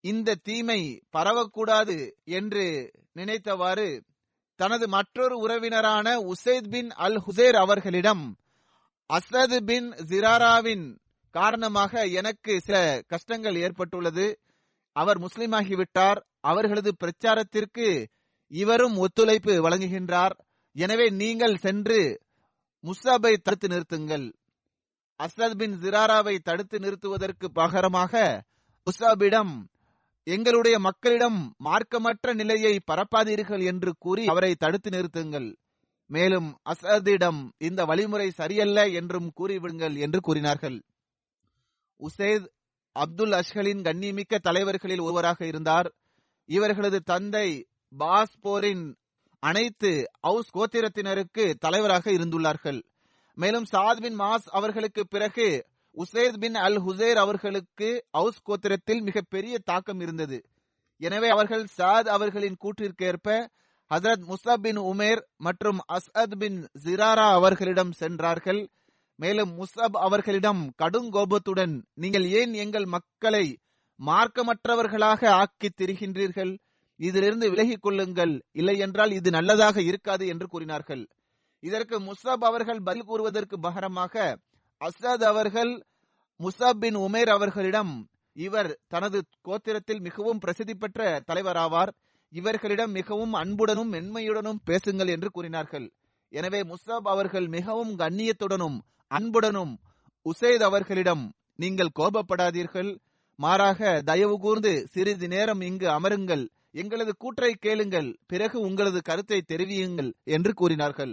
[0.00, 4.02] இந்த தீமை பரவக்கூடாது என்று நினைத்தவாறு
[4.54, 8.36] தனது மற்றொரு உறவினரான உசைத் பின் அல் ஹுசேர் அவர்களிடம்
[9.10, 10.98] அசத் பின் ஜிராராவின்
[11.30, 14.40] காரணமாக எனக்கு சில கஷ்டங்கள் ஏற்பட்டுள்ளது.
[14.92, 16.20] அவர் முஸ்லிமாகிவிட்டார்.
[16.40, 18.06] அவர்களது பிரச்சாரத்திற்கு
[18.48, 20.30] இவரும் ஒத்துழைப்பு வழங்குகின்றார்.
[20.72, 22.20] எனவே நீங்கள் சென்று
[22.84, 24.32] முஸ்ஸாபை தடுத்து நிறுத்துங்கள்.
[25.22, 28.40] அஸ்ரத் பின் ஜிராராவை தடுத்து நிறுத்துவதற்கு பகரமாக
[28.86, 29.64] உசாபிடம்
[30.22, 35.56] எங்களுடைய மக்களிடம் மார்க்கமற்ற நிலையை பரப்பாதீர்கள் என்று கூறி அவரை தடுத்து நிறுத்துங்கள்.
[36.06, 40.82] மேலும் அசதிடம் இந்த வழிமுறை சரியல்ல என்றும் கூறிவிடுங்கள் என்று கூறினார்கள்.
[41.96, 42.52] உசேத்
[42.92, 45.94] அப்துல் அஷ்கலின் கண்ணியமிக்க தலைவர்களில் ஒருவராக இருந்தார்.
[46.44, 48.94] இவர்களது தந்தை பாஸ்போரின்
[49.38, 52.80] அனைத்து அவுஸ் கோத்திரத்தினருக்கு தலைவராக இருந்துள்ளார்கள்.
[53.34, 55.66] மேலும் சாத் பின் மாஸ் அவர்களுக்கு பிறகு
[55.96, 60.44] உசேத் பின் அல் ஹுசேர் அவர்களுக்கு அவுஸ் கோத்திரத்தில் மிக பெரிய தாக்கம் இருந்தது.
[60.96, 63.46] எனவே அவர்கள் சாத் அவர்களின் கூற்றிற்கேற்ப
[63.94, 68.68] ஹசரத் முஸ்தப் பின் உமேர் மற்றும் அஸ்அத் பின் ஜிராரா அவர்களிடம் சென்றார்கள்.
[69.16, 73.58] மேலும் முசப் அவர்களிடம் கடும் கோபத்துடன் நீங்கள் ஏன் எங்கள் மக்களை
[74.06, 76.58] மார்க்கமற்றவர்களாக ஆக்கி திரிகின்றீர்கள்?
[76.96, 78.42] இதிலிருந்து விலகிக் கொள்ளுங்கள்.
[78.52, 81.08] இல்லை என்றால் இது நல்லதாக இருக்காது என்று கூறினார்கள்.
[81.62, 84.36] இதற்கு முஸ்அப் அவர்கள் பதில் கூறுவதற்கு பகரமாக
[84.80, 85.82] அஸ்அத் அவர்கள்
[86.40, 91.88] முஸ்அப் பின் உமேர் அவர்களிடம் இவர் தனது கோத்திரத்தில் மிகவும் பிரசித்தி பெற்ற தலைவராவார்.
[92.28, 95.86] இவர்களிடம் மிகவும் அன்புடனும் மென்மையுடனும் பேசுங்கள் என்று கூறினார்கள்.
[96.28, 99.78] எனவே முஸ்தாப் அவர்கள் மிகவும் கண்ணியத்துடனும் அன்புடனும்
[100.22, 102.98] உசேத் அவர்களிடம் நீங்கள் கோபப்படாதீர்கள்.
[103.38, 106.48] மாறாக தயவு கூர்ந்து சிறிது நேரம் இங்கு அமருங்கள்.
[106.70, 108.18] எங்களது கூற்றை கேளுங்கள்.
[108.26, 111.12] பிறகு உங்களது கருத்தை தெரிவியுங்கள் என்று கூறினார்கள்.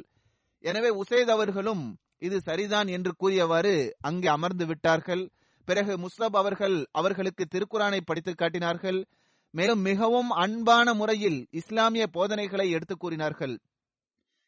[0.64, 5.32] எனவே உசேத் அவர்களும் இது சரிதான் என்று கூறியவாறு அங்கே அமர்ந்து விட்டார்கள்.
[5.66, 9.06] பிறகு முஸ்லப் அவர்கள் அவர்களுக்கு திருக்குறானை படித்து காட்டினார்கள்.
[9.52, 13.56] மேலும் மிகவும் அன்பான முறையில் இஸ்லாமிய போதனைகளை எடுத்து கூறினார்கள்.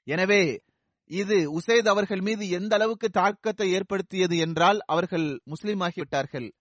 [0.03, 0.61] எனவே
[1.05, 6.51] இது உசேத் அவர்கள் மீது எந்த அளவுக்கு தாக்கத்தை ஏற்படுத்தியது என்றால் அவர்கள் முஸ்லீம் ஆகிவிட்டார்கள்.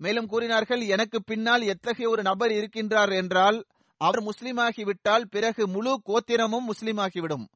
[0.00, 3.64] மேலும் கூறினார்கள் எனக்கு பின்னால் எத்தகைய ஒரு நபர் இருக்கின்றார் என்றால்
[3.96, 7.46] அவர் முஸ்லீமாகிவிட்டால் பிறகு முழு கோத்திரமும் முஸ்லீமாகிவிடும் ஆகிவிடும்.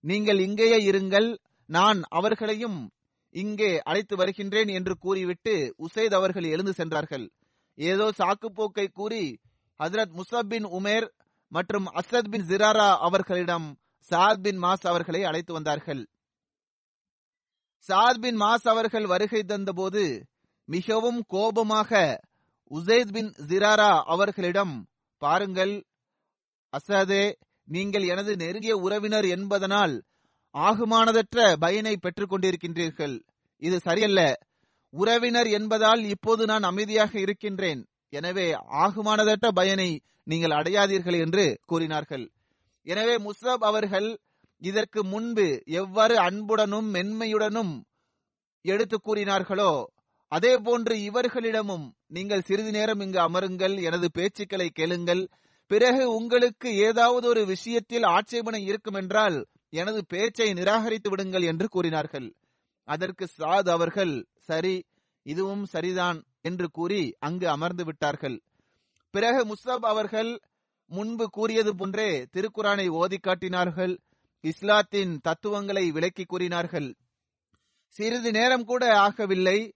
[0.00, 2.90] நீங்கள் இங்கேயே இருங்கள் நான் அவர்களையும்
[3.30, 7.30] இங்கே அழைத்து வருகின்றேன் என்று கூறிவிட்டு உசைத் அவர்கள் எழுந்து சென்றார்கள்.
[7.74, 9.38] ஏதோ சாக்குப்போக்கை கூறி
[9.78, 11.08] ஹசரத் முசப் பின் உமேர்
[11.48, 13.76] மற்றும் அசத் பின் ஜிராரா அவர்களிடம்
[14.10, 16.06] சாத் பின் மாஸ் அவர்களை அழைத்து வந்தார்கள்.
[17.88, 20.24] சாத் பின் மாஸ் அவர்கள் வருகை தந்தபோது
[20.64, 22.20] மிகவும் கோபமாக
[22.70, 24.86] உசைத் பின் ஜிராரா அவர்களிடம்
[25.18, 25.84] பாருங்கள்
[26.72, 27.34] அசதே
[27.68, 29.94] நீங்கள் எனது நெருங்கிய உறவினர் என்பதனால்
[30.54, 33.16] ஆகுமானதற்ற பயனை பெற்றுக் கொண்டிருக்கின்றீர்கள்.
[33.62, 34.20] இது சரியல்ல.
[34.94, 37.80] உறவினர் என்பதால் இப்போது நான் அமைதியாக இருக்கின்றேன்.
[38.12, 38.46] எனவே
[38.84, 39.90] ஆகுமானதற்ற பயனை
[40.22, 42.24] நீங்கள் அடையாதீர்கள் என்று கூறினார்கள்.
[42.86, 44.08] எனவே முஸ்லப் அவர்கள்
[44.62, 45.46] இதற்கு முன்பு
[45.80, 47.74] எவ்வாறு அன்புடனும் மென்மையுடனும்
[48.64, 49.72] எடுத்து கூறினார்களோ
[50.32, 55.22] அதே போன்று இவர்களிடமும் நீங்கள் சிறிது நேரம் இங்கு அமருங்கள் எனது பேச்சுக்களை கேளுங்கள்
[55.66, 62.34] பிறகு உங்களுக்கு ஏதாவது ஒரு விஷயத்தில் ஆட்சேபனை இருக்கும் என்றால் எனது பேச்சை நிராகரித்து விடுங்கள் என்று கூறினார்கள்.
[62.84, 64.84] அதற்கு சாத் அவர்கள் சரி
[65.22, 68.42] இதுவும் சரிதான் என்று கூறி அங்கு அமர்ந்து விட்டார்கள்.
[69.10, 70.40] பிறகு முஸ்தப் அவர்கள்
[70.86, 73.98] முன்பு கூறியது போன்றே திருக்குறானை ஓதி காட்டினார்கள்.
[74.40, 76.94] இஸ்லாத்தின் தத்துவங்களை விளக்கி கூறினார்கள்.
[77.88, 79.72] சிறிது நேரம் கூட ஆகவில்லை.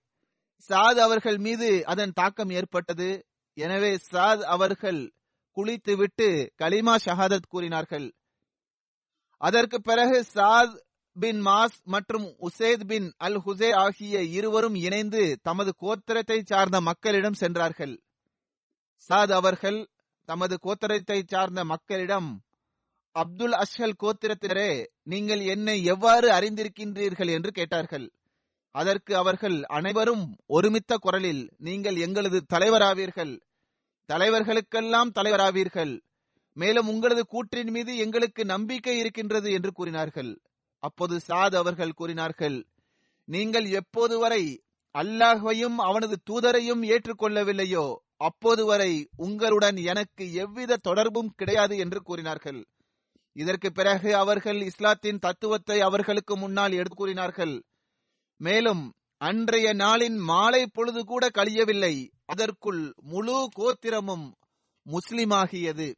[0.68, 3.26] சாத் அவர்கள் மீது அதன் தாக்கம் ஏற்பட்டது.
[3.54, 5.12] எனவே சாத் அவர்கள்
[5.52, 8.12] குளித்துவிட்டு கலிமா ஷஹாதத் கூறினார்கள்.
[9.36, 10.80] அதற்கு பிறகு சாத்
[11.20, 18.00] பின் மாஸ் மற்றும் உசேத் பின் அல் ஹுசே ஆகிய இருவரும் இணைந்து தமது கோத்திரத்தை சார்ந்த மக்களிடம் சென்றார்கள்.
[19.08, 19.88] சாத் அவர்கள்
[20.24, 22.42] தமது கோத்திரத்தை சார்ந்த மக்களிடம்
[23.12, 27.30] அப்துல் அஷ்ஹல் கோத்திரத்தினரே நீங்கள் என்னை எவ்வாறு அறிந்திருக்கின்றீர்கள்?
[27.30, 28.10] என்று கேட்டார்கள்.
[28.70, 33.40] அதற்கு அவர்கள் அனைவரும் ஒருமித்த குரலில் நீங்கள் எங்களது தலைவராவீர்கள்.
[34.10, 35.92] தலைவர்களுக்கெல்லாம் தலைவராவீர்கள்.
[36.56, 40.32] மேலும் உங்களது கூற்றின் மீது எங்களுக்கு நம்பிக்கை இருக்கின்றது என்று கூறினார்கள்.
[40.82, 42.58] அப்போது சாத் அவர்கள் கூறினார்கள்
[43.28, 44.42] நீங்கள் எப்போது வரை
[44.94, 47.86] அல்லாஹையும் அவனது தூதரையும் ஏற்றுக்கொள்ளவில்லையோ
[48.28, 48.92] அப்போது வரை
[49.26, 52.60] உங்களுடன் எனக்கு எவ்வித தொடர்பும் கிடையாது என்று கூறினார்கள்.
[53.36, 57.54] இதற்கு பிறகு அவர்கள் இஸ்லாத்தின் தத்துவத்தை அவர்களுக்கு முன்னால் எடுத்து கூறினார்கள்
[58.40, 58.82] மேலும்
[59.20, 61.94] அன்றைய நாளின் மாலை பொழுது கூட கழியவில்லை.
[62.30, 64.32] அதற்குள் முழு கோத்திரமும்
[64.84, 65.94] முஸ்லிமாகியது.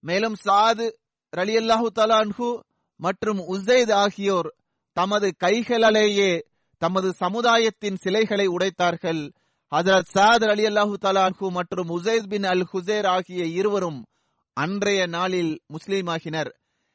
[0.00, 0.90] மேலும் சாது
[1.36, 2.60] ரலியல்லாஹு தலான்ஹு
[2.96, 4.54] மற்றும் உசைத் ஆகியோர்
[4.92, 6.42] தமது கைகளாலேயே
[6.78, 9.32] தமது சமுதாயத்தின் சிலைகளை உடைத்தார்கள்.
[9.70, 14.06] ஹசரத் சாத் அலி அல்லாஹு தலான்ஹு மற்றும் உசைத் பின் அல் ஹுசேர் ஆகிய இருவரும்
[14.52, 16.50] அன்றைய நாளில் முஸ்லீமாகினர்.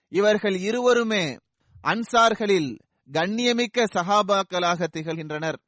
[0.10, 1.38] இவர்கள் இருவருமே
[1.84, 2.80] அன்சார்களில்
[3.12, 5.60] கண்ணியமிக்க சஹாபாக்களாக திகழ்கின்றனர்.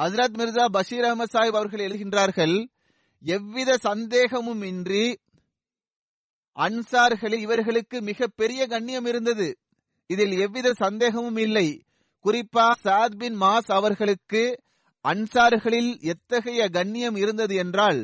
[0.00, 2.54] ஹசரத் மிர்சா பஷீர் அகமது சாஹிப் அவர்கள் எழுகின்றார்கள்
[3.22, 5.06] எவ்வித சந்தேகமும் இன்றி
[6.56, 9.48] அன்சார்களில் இவர்களுக்கு மிக பெரிய கண்ணியம் இருந்தது.
[10.06, 11.68] இதில் எவ்வித சந்தேகமும் இல்லை.
[12.24, 14.42] குறிப்பா சாத் பின் மாஸ் அவர்களுக்கு
[15.04, 18.00] அன்சார்களில் எத்தகைய கண்ணியம் இருந்தது என்றால்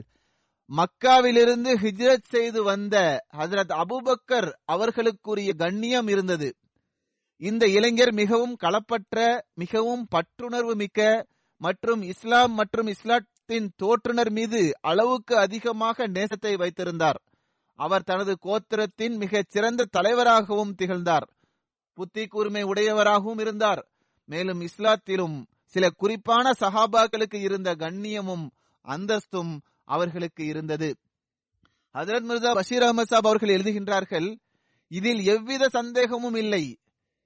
[0.71, 2.97] மக்காவிலிருந்து ஹிஜ்ரத் செய்து வந்த
[3.37, 6.49] ஹசரத் அபுபக்கர் அவர்களுக்குரிய கண்ணியம் இருந்தது.
[7.41, 9.17] இந்த இளைஞர் மிகவும் களப்பற்ற
[9.55, 11.27] மிகவும் பற்றுணர்வு மிக்க
[11.59, 17.23] மற்றும் இஸ்லாம் மற்றும் இஸ்லாத்தின் தோற்றுனர் மீது அளவுக்கு அதிகமாக நேசத்தை வைத்திருந்தார்.
[17.75, 21.31] அவர் தனது கோத்திரத்தின் மிகச் சிறந்த தலைவராகவும் திகழ்ந்தார்.
[21.95, 23.89] புத்தி கூர்மை உடையவராகவும் இருந்தார்.
[24.25, 28.51] மேலும் இஸ்லாத்திலும் சில குறிப்பான சஹாபாக்களுக்கு இருந்த கண்ணியமும்
[28.83, 30.97] அந்தஸ்தும் அவர்களுக்கு இருந்தது.
[31.95, 34.39] ஹசரத் மிர்சா பஷீர் அஹமது சாப் அவர்கள் எழுதுகின்றார்கள்
[34.89, 36.79] இதில் எவ்வித சந்தேகமும் இல்லை.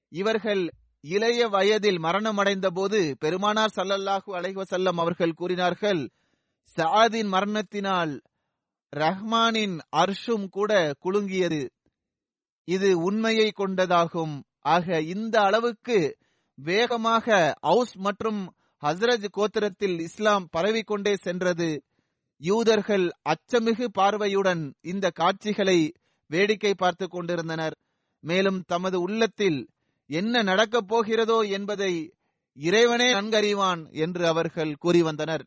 [0.08, 0.72] இவர்கள்
[1.04, 6.10] இளைய வயதில் மரணமடைந்த போது பெருமானார் சல்லல்லாஹு அலைவசல்லம் அவர்கள் கூறினார்கள்
[6.76, 8.12] சாதின் மரணத்தினால்
[8.96, 10.72] ரஹ்மானின் அர்ஷும் கூட
[11.04, 11.62] குலுங்கியது.
[12.68, 14.34] இது உண்மையை கொண்டதாகும்.
[14.58, 15.98] ஆக இந்த அளவுக்கு
[16.54, 17.26] வேகமாக
[17.60, 18.40] அவுஸ் மற்றும்
[18.82, 21.70] ஹஸ்ரஜ் கோத்திரத்தில் இஸ்லாம் பரவிக்கொண்டே சென்றது.
[22.40, 25.78] யூதர்கள் அச்சமிகு பார்வையுடன் இந்த காட்சிகளை
[26.30, 27.76] வேடிக்கை பார்த்து கொண்டிருந்தனர்.
[28.24, 29.60] மேலும் தமது உள்ளத்தில்
[30.12, 32.14] என்ன நடக்கப் போகிறதோ என்பதை
[32.54, 35.46] இறைவனே நன்கறிவான் என்று அவர்கள் கூறி வந்தனர்.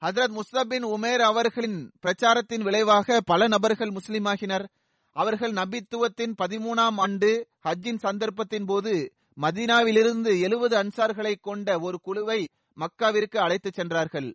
[0.00, 4.64] ஹசரத் முஸ்தபின் உமேர் அவர்களின் பிரச்சாரத்தின் விளைவாக பல நபர்கள் முஸ்லிமாகினர்.
[5.12, 13.74] அவர்கள் நபித்துவத்தின் பதிமூணாம் ஆண்டு ஹஜ்ஜின் சந்தர்ப்பத்தின் போது மதீனாவிலிருந்து எழுபது அன்சார்களை கொண்ட ஒரு குழுவை மக்காவிற்கு அழைத்துச்
[13.74, 14.34] சென்றார்கள்.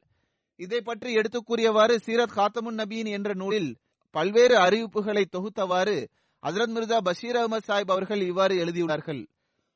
[0.55, 3.77] இதை பற்றி எடுத்துக் கூறியவாறு சீரத் காத்தமுன் நபீன் என்ற நூலில்
[4.11, 6.07] பல்வேறு அறிவிப்புகளை தொகுத்தவாறு
[6.45, 9.27] ஹசரத் மிர்சா பஷீர் அகமது சாஹிப் அவர்கள் இவ்வாறு எழுதியுள்ளார்கள்.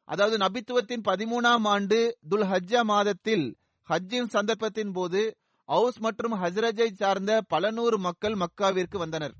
[0.03, 3.57] அதாவது நபித்துவத்தின் பதிமூணாம் ஆண்டு துல் ஹஜ்ஜா மாதத்தில்
[3.89, 5.21] ஹஜ்ஜின் சந்தர்ப்பத்தின் போது
[5.65, 9.33] அவுஸ் மற்றும் ஹஸ்ரஜை சார்ந்த பல நூறு மக்கள் மக்காவிற்கு வந்தனர்.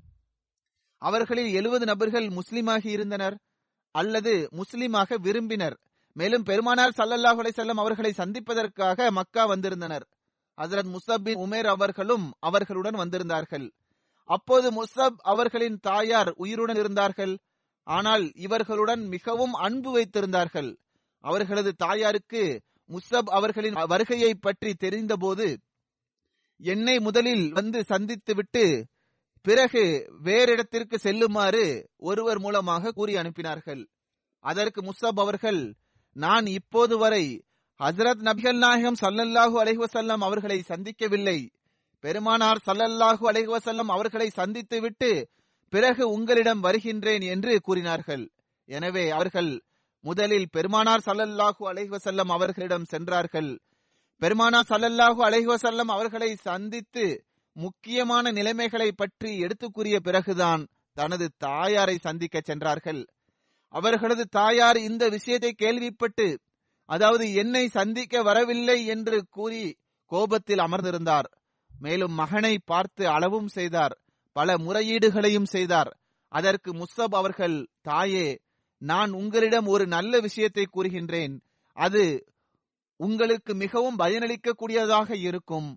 [0.98, 3.38] அவர்களில் எழுபது நபர்கள் முஸ்லிமாகி இருந்தனர்
[3.90, 5.76] அல்லது முஸ்லிமாக விரும்பினர்.
[6.12, 10.06] மேலும் பெருமானார் சல்லல்லாஹ் செல்லம் அவர்களை சந்திப்பதற்காக மக்கா வந்திருந்தனர்.
[10.58, 13.66] ஹசரத் முசபின் உமேர் அவர்களும் அவர்களுடன் வந்திருந்தார்கள்.
[14.30, 17.34] அப்போது முசப் அவர்களின் தாயார் உயிருடன் இருந்தார்கள்.
[17.86, 20.70] ஆனால் இவர்களுடன் மிகவும் அன்பு வைத்திருந்தார்கள்.
[21.24, 22.42] அவர்களது தாயாருக்கு
[22.88, 25.48] முசப் அவர்களின் வருகையை பற்றி தெரிந்தபோது
[26.60, 28.64] என்னை முதலில் வந்து சந்தித்துவிட்டு
[29.46, 29.84] பிறகு
[30.24, 31.64] வேறிடத்திற்கு செல்லுமாறு
[32.08, 33.82] ஒருவர் மூலமாக கூறி அனுப்பினார்கள்.
[34.44, 35.62] அதற்கு முசப் அவர்கள்
[36.16, 37.24] நான் இப்போது வரை
[37.80, 41.38] ஹசரத் நபிகள் நாயகம் சல்லல்லாஹு அலைஹுவசல்லம் அவர்களை சந்திக்கவில்லை.
[42.04, 45.10] பெருமானார் சல்லல்லாஹு அலைஹுவசல்லம் அவர்களை சந்தித்து விட்டு
[45.72, 48.24] பிறகு உங்களிடம் வருகின்றேன் என்று கூறினார்கள்.
[48.68, 49.50] எனவே அவர்கள்
[50.04, 53.50] முதலில் பெருமானார் சல்லல்லாஹு அலைஹுவசல்லம் அவர்களிடம் சென்றார்கள்.
[54.22, 57.04] பெருமானார் சல்லல்லாஹு அலைஹுவசல்லம் அவர்களை சந்தித்து
[57.56, 60.62] முக்கியமான நிலைமைகளை பற்றி எடுத்து கூறிய பிறகுதான்
[60.96, 63.02] தனது தாயாரை சந்திக்க சென்றார்கள்.
[63.74, 66.26] அவர்களது தாயார் இந்த விஷயத்தை கேள்விப்பட்டு
[66.88, 69.64] அதாவது என்னை சந்திக்க வரவில்லை என்று கூறி
[70.12, 71.28] கோபத்தில் அமர்ந்திருந்தார்.
[71.80, 73.94] மேலும் மகனை பார்த்து அளவும் செய்தார்
[74.36, 75.90] பல முறையீடுகளையும் செய்தார்.
[76.32, 78.26] அதற்கு முஸ்தப் அவர்கள் தாயே
[78.82, 81.34] நான் உங்களிடம் ஒரு நல்ல விஷயத்தை கூறுகின்றேன்.
[81.76, 82.04] அது
[83.00, 85.68] உங்களுக்கு மிகவும் பயனளிக்கக்கூடியதாக இருக்கும்.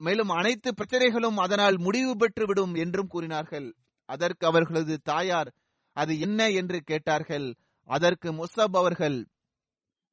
[0.00, 3.68] மேலும் அனைத்து பிரச்சனைகளும் அதனால் முடிவு பெற்றுவிடும் என்றும் கூறினார்கள்.
[4.08, 5.50] அதற்கு அவர்களது தாயார்
[5.96, 7.46] அது என்ன என்று கேட்டார்கள்.
[7.88, 9.18] அதற்கு முசப் அவர்கள்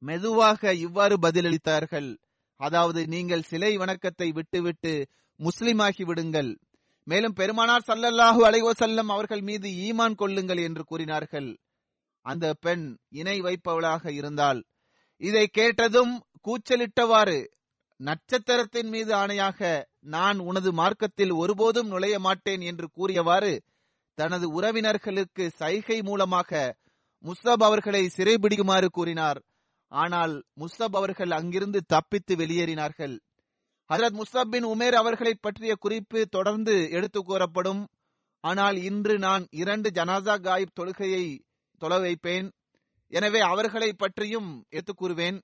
[0.02, 2.10] மெதுவாக இவ்வாறு பதிலளித்தார்கள்.
[2.60, 4.92] அதாவது நீங்கள் சிலை வணக்கத்தை விட்டுவிட்டு
[5.38, 6.58] முஸ்லிமாகி விடுங்கள்.
[7.06, 11.58] மேலும் பெருமானார் சல்லல்லாஹு அலைவசல்லம் அவர்கள் மீது ஈமான் கொள்ளுங்கள் என்று கூறினார்கள்.
[12.20, 14.64] அந்த பெண் இணை வைப்பவளாக இருந்தால்
[15.20, 17.38] இதை கேட்டதும் கூச்சலிட்டவாறு
[18.00, 23.62] நட்சத்திரத்தின் மீது ஆணையாக நான் உனது மார்க்கத்தில் ஒருபோதும் நுழைய மாட்டேன் என்று கூறியவாறு
[24.14, 26.76] தனது உறவினர்களுக்கு சைகை மூலமாக
[27.24, 29.40] முஸ்தப் அவர்களை சிறைபிடிக்குமாறு கூறினார்.
[29.92, 33.18] ஆனால் முஸ்தப் அவர்கள் அங்கிருந்து தப்பித்து வெளியேறினார்கள்.
[33.94, 37.88] ஹசரத் முஸ்தப் பின் உமேர் அவர்களை பற்றிய குறிப்பு தொடர்ந்து எடுத்து கூறப்படும்.
[38.40, 41.38] ஆனால் இன்று நான் இரண்டு ஜனாசா காயிப் தொழுகையை
[41.78, 42.52] தொலை வைப்பேன்.
[43.08, 45.42] எனவே அவர்களை பற்றியும் எடுத்து கூறுவேன்.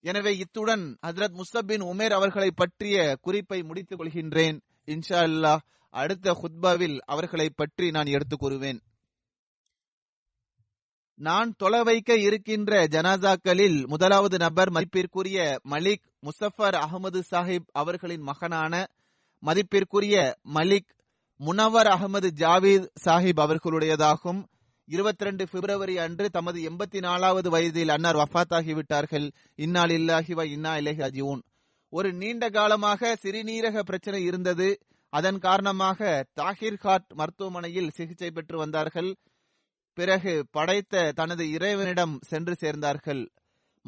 [0.00, 4.60] எனவே இத்துடன் ஹசரத் முஸ்தப் பின் உமேர் அவர்களை பற்றிய குறிப்பை முடித்துக் கொள்கின்றேன்.
[4.86, 5.58] இன்ஷா அல்லாஹ்
[5.90, 8.80] அடுத்த ஹுத்பாவில் அவர்களை பற்றி நான் எடுத்துக் கூறுவேன்.
[11.18, 18.86] நான் தொலை வைக்க இருக்கின்ற ஜனாசாக்களில் முதலாவது நபர் மதிப்பிற்குரிய மலிக் முசஃபர் அகமது சாஹிப் அவர்களின் மகனான
[19.38, 20.90] மதிப்பிற்குரிய மலிக்
[21.36, 24.44] முனவர் அகமது ஜாவீத் சாஹிப் அவர்களுடையதாகும்.
[24.84, 29.30] இருபத்தி ரெண்டு பிப்ரவரி அன்று தமது எண்பத்தி நாலாவது வயதில் அன்னார் வஃத்தாகிவிட்டார்கள்.
[29.54, 31.42] இன்னால் இல்லாஹி இன்னா இலஹி அஜியூன்
[31.88, 34.78] ஒரு நீண்ட காலமாக சிறுநீரக பிரச்சனை இருந்தது.
[35.08, 39.16] அதன் காரணமாக தாகிர் காட் மருத்துவமனையில் சிகிச்சை பெற்று வந்தார்கள்.
[39.96, 43.28] பிறகு படைத்த தனது இறைவனிடம் சென்று சேர்ந்தார்கள்.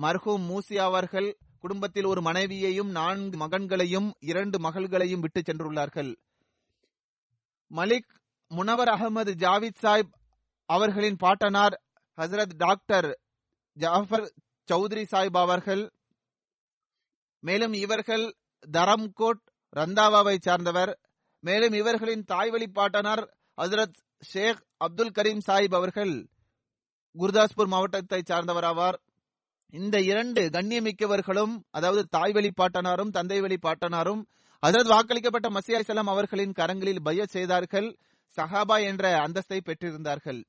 [0.00, 6.16] மர்ஹூம் மூசி அவர்கள் குடும்பத்தில் ஒரு மனைவியையும் நான்கு மகன்களையும் இரண்டு மகள்களையும் விட்டு சென்றுள்ளார்கள்.
[7.70, 8.08] மலிக்
[8.48, 10.12] முனவர் அகமது ஜாவித் சாஹிப்
[10.66, 11.82] அவர்களின் பாட்டனார்
[12.16, 13.20] ஹசரத் டாக்டர்
[13.72, 14.32] ஜாஃபர்
[14.72, 15.92] சௌத்ரி சாஹிப் அவர்கள்.
[17.40, 19.44] மேலும் இவர்கள் தரம்கோட்
[19.76, 20.98] ரந்தாவாவை சார்ந்தவர்.
[21.40, 26.12] மேலும் இவர்களின் தாய்வழி பாட்டனார் ஹசரத் ஷேக் அப்துல் கரீம் சாஹிப் அவர்கள்
[27.16, 28.98] குர்தாஸ்பூர் மாவட்டத்தை சார்ந்தவராவார்.
[29.72, 34.22] இந்த இரண்டு கண்ணியமிக்கவர்களும் அதாவது தாய் வழி பாட்டனாரும் தந்தை வழி பாட்டனாரும்
[34.62, 37.88] ஹசரத் வாக்களிக்கப்பட்ட மசியா செல்லம் அவர்களின் கரங்களில் பய செய்தார்கள்.
[38.36, 40.40] சஹாபா என்ற அந்தஸ்தை பெற்றிருந்தார்கள்.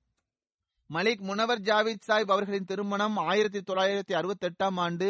[0.89, 5.09] மலிக் முனவர் ஜாவித் சாஹிப் அவர்களின் திருமணம் ஆயிரத்தி தொள்ளாயிரத்தி அறுபத்தி எட்டாம் ஆண்டு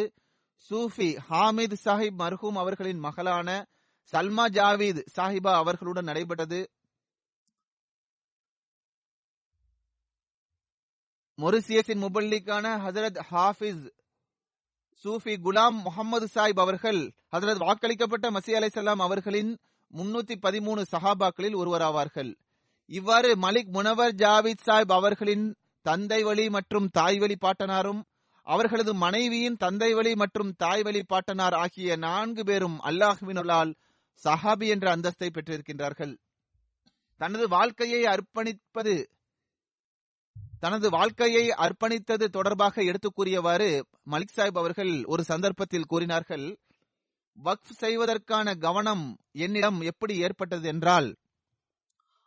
[0.69, 3.65] சூஃபி ஹாமித் சாஹிப் மர்ஹூம் அவர்களின் மகளான
[4.13, 6.60] சல்மா ஜாவித் சாஹிபா அவர்களுடன் நடைபெற்றது.
[11.41, 13.84] மொரிசியஸின் முபல்லிக்கான ஹசரத் ஹாஃபிஸ்
[15.06, 19.58] சூஃபி குலாம் முகமது சாஹிப் அவர்கள் ஹசரத் வாக்களிக்கப்பட்ட மசி அலைசல்லாம் அவர்களின்
[19.93, 22.32] முன்னூத்தி பதிமூணு சஹாபாக்களில் ஒருவராவார்கள்.
[22.86, 28.02] இவ்வாறு மலிக் முனவர் ஜாவித் சாஹிப் அவர்களின் தந்தை வழி மற்றும் தாய் வழி பாட்டனாரும்
[28.41, 33.73] அவர்களது மனைவியின் தந்தை வழி மற்றும் தாய் வழி பாட்டனார் ஆகிய நான்கு பேரும் அல்லாஹுவினால்
[34.23, 36.17] சஹாபி என்ற அந்தஸ்தை பெற்றிருக்கின்றார்கள்.
[37.15, 38.95] தனது வாழ்க்கையை அர்ப்பணிப்பது
[40.59, 46.59] தனது வாழ்க்கையை அர்ப்பணித்தது தொடர்பாக எடுத்துக் கூறியவாறு மலிக் சாஹிப் அவர்கள் ஒரு சந்தர்ப்பத்தில் கூறினார்கள்
[47.43, 51.15] வக்ஃப் செய்வதற்கான கவனம் என்னிடம் எப்படி ஏற்பட்டது என்றால்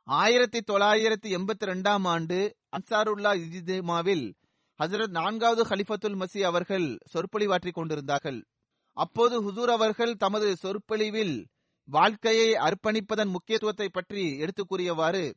[0.04, 4.32] ஆயிரத்தி தொள்ளாயிரத்தி எண்பத்தி ரெண்டாம் ஆண்டு அன்சாருல்லா இஜிமாவில்
[4.78, 8.44] ஹசரத் நான்காவது ஹலிஃபத்துல் மசி அவர்கள் சொற்பொழிவாற்றிக் கொண்டிருந்தார்கள்.
[8.92, 11.46] அப்போது ஹுசூர் அவர்கள் தமது சொற்பொழிவில்
[11.84, 15.36] வாழ்க்கையை அர்ப்பணிப்பதன் முக்கியத்துவத்தை பற்றி எடுத்துக் கூறியவாறு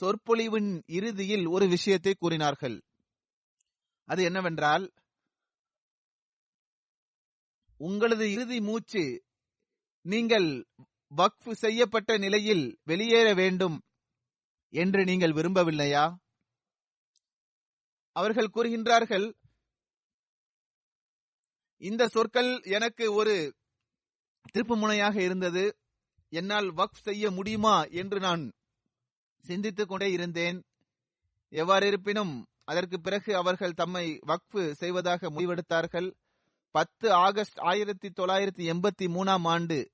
[0.00, 2.82] சொற்பொழிவின் இறுதியில் ஒரு விஷயத்தை கூறினார்கள்.
[4.04, 4.92] அது என்னவென்றால்
[7.76, 9.24] உங்களது இறுதி மூச்சு
[10.00, 10.66] நீங்கள்
[11.16, 13.82] வக்ஃப் செய்யப்பட்ட நிலையில் வெளியேற வேண்டும்
[14.68, 16.16] என்று நீங்கள் விரும்பவில்லையா?
[18.12, 19.32] அவர்கள் கூறுகின்றார்கள்
[21.76, 23.56] இந்த சொற்கள் எனக்கு ஒரு
[24.52, 25.78] திருப்பு முனையாக இருந்தது
[26.28, 28.52] என்னால் வக்ஃப் செய்ய முடியுமா என்று நான்
[29.42, 30.62] சிந்தித்துக் கொண்டே இருந்தேன்.
[31.50, 36.12] எவ்வாறிருப்பினும் அதற்கு பிறகு அவர்கள் தம்மை வக்ஃபு செய்வதாக முடிவெடுத்தார்கள்.
[36.70, 39.90] பத்து ஆகஸ்ட் ஆயிரத்தி தொள்ளாயிரத்தி எண்பத்தி மூணாம் ஆண்டு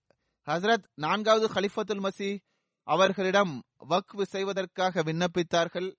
[0.46, 2.38] ஹசரத் நான்காவது ஹலிஃபத்துல் மசி
[2.82, 5.94] அவர்களிடம் வக்ஃபு செய்வதற்காக விண்ணப்பித்தார்கள்.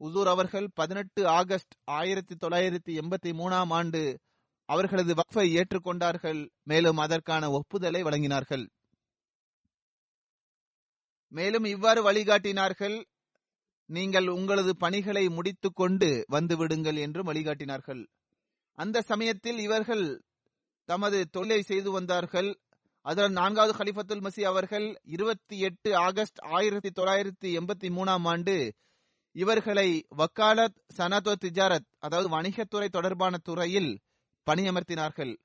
[0.00, 4.18] உசூர் அவர்கள் பதினெட்டு ஆகஸ்ட் ஆயிரத்தி தொள்ளாயிரத்தி எண்பத்தி மூணாம் ஆண்டு
[4.64, 6.48] அவர்களது வக்ஃபை ஏற்றுக்கொண்டார்கள்.
[6.62, 8.68] மேலும் அதற்கான ஒப்புதலை வழங்கினார்கள்.
[11.28, 13.04] மேலும் இவ்வாறு வழிகாட்டினார்கள்
[13.86, 18.06] நீங்கள் உங்களது பணிகளை முடித்துக்கொண்டு கொண்டு வந்து என்று வழிகாட்டினார்கள்.
[18.72, 20.22] அந்த சமயத்தில் இவர்கள்
[20.84, 22.60] தமது தொழிலை செய்து வந்தார்கள்.
[23.00, 28.74] அதன் நான்காவது ஹலிஃபத்துல் மசி அவர்கள் இருபத்தி எட்டு ஆகஸ்ட் ஆயிரத்தி தொள்ளாயிரத்தி எண்பத்தி மூணாம் ஆண்டு
[29.32, 33.98] இவர்களை வக்காலத் சனாதோ திஜாரத் அதாவது வணிகத்துறை தொடர்பான துறையில்
[34.50, 35.36] பணியமர்த்தினார்கள்.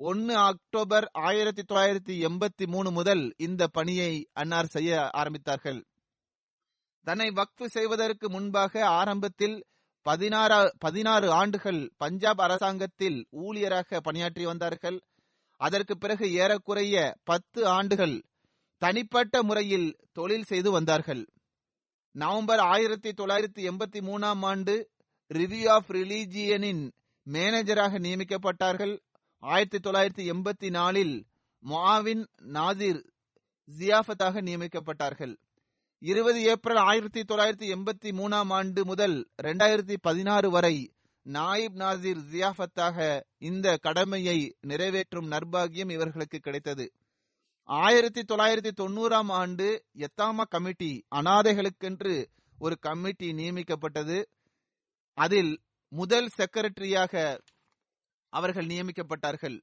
[0.00, 5.82] ஒன்னு அக்டோபர் ஆயிரத்தி தொள்ளாயிரத்தி எண்பத்தி மூணு முதல் இந்த பணியை அன்னார் செய்ய ஆரம்பித்தார்கள்.
[7.02, 9.64] தன்னை வக்ஃபு செய்வதற்கு முன்பாக ஆரம்பத்தில்
[10.02, 15.00] பதினாறு பதினாறு ஆண்டுகள் பஞ்சாப் அரசாங்கத்தில் ஊழியராக பணியாற்றி வந்தார்கள்.
[15.56, 18.22] அதற்கு பிறகு ஏறக்குறைய பத்து ஆண்டுகள்
[18.78, 21.26] தனிப்பட்ட முறையில் தொழில் செய்து வந்தார்கள்.
[22.12, 24.90] நவம்பர் ஆயிரத்தி தொள்ளாயிரத்தி எண்பத்தி மூணாம் ஆண்டு
[25.34, 26.90] ரிவ்யூ ஆஃப் ரிலீஜியனின்
[27.30, 28.98] மேனேஜராக நியமிக்கப்பட்டார்கள்.
[29.42, 31.26] ஆயிரத்தி தொள்ளாயிரத்தி எண்பத்தி நாலில்
[31.64, 33.00] முஆவின் நாசிர்
[33.78, 35.34] ஜியாஃபத்தாக நியமிக்கப்பட்டார்கள்.
[35.98, 40.92] இருபது ஏப்ரல் ஆயிரத்தி தொள்ளாயிரத்தி எண்பத்தி மூணாம் ஆண்டு முதல் இரண்டாயிரத்தி பதினாறு வரை
[41.26, 46.92] நாயிப் நாசிர் ஜியாஃபத்தாக இந்த கடமையை நிறைவேற்றும் நர்பாகியம் இவர்களுக்கு கிடைத்தது.
[47.64, 52.26] ஆயிரத்தி தொள்ளாயிரத்தி தொண்ணூறாம் ஆண்டு எத்தாமா கமிட்டி அனாதைகளுக்கென்று
[52.58, 54.24] ஒரு கமிட்டி நியமிக்கப்பட்டது.
[55.14, 57.38] அதில் முதல் செக்ரட்டரியாக
[58.28, 59.60] அவர்கள் நியமிக்கப்பட்டார்கள்.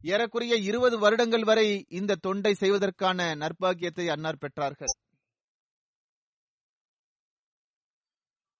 [0.00, 4.94] ஏறக்குறைய இருபது வருடங்கள் வரை இந்த தொண்டை செய்வதற்கான நற்பாக்கியத்தை அன்னார் பெற்றார்கள்.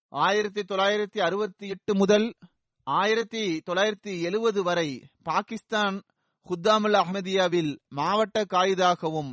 [0.08, 2.34] ஆயிரத்தி தொள்ளாயிரத்தி அறுபத்தி எட்டு முதல்
[2.82, 4.88] ஆயிரத்தி தொள்ளாயிரத்தி எழுவது வரை
[5.22, 6.02] பாகிஸ்தான்
[6.48, 9.32] ஹுத்தாமுல் அஹமதியாவில் மாவட்ட காயிதாகவும்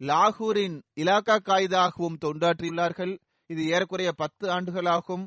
[0.00, 3.18] லாகூரின் இலாக்கா காயிதாகவும் தொண்டாற்றியுள்ளார்கள்.
[3.46, 5.24] இது ஏறக்குறைய பத்து ஆண்டுகளாகும்.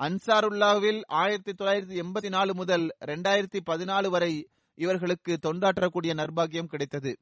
[0.00, 7.18] அன்சாருல்லாவில் ஆயிரத்தி தொள்ளாயிரத்தி எண்பத்தி நாலு முதல் ரெண்டாயிரத்தி பதினாலு வரை இவர்களுக்கு தொண்டாற்றக்கூடிய நர்பாகியம் கிடைத்தது.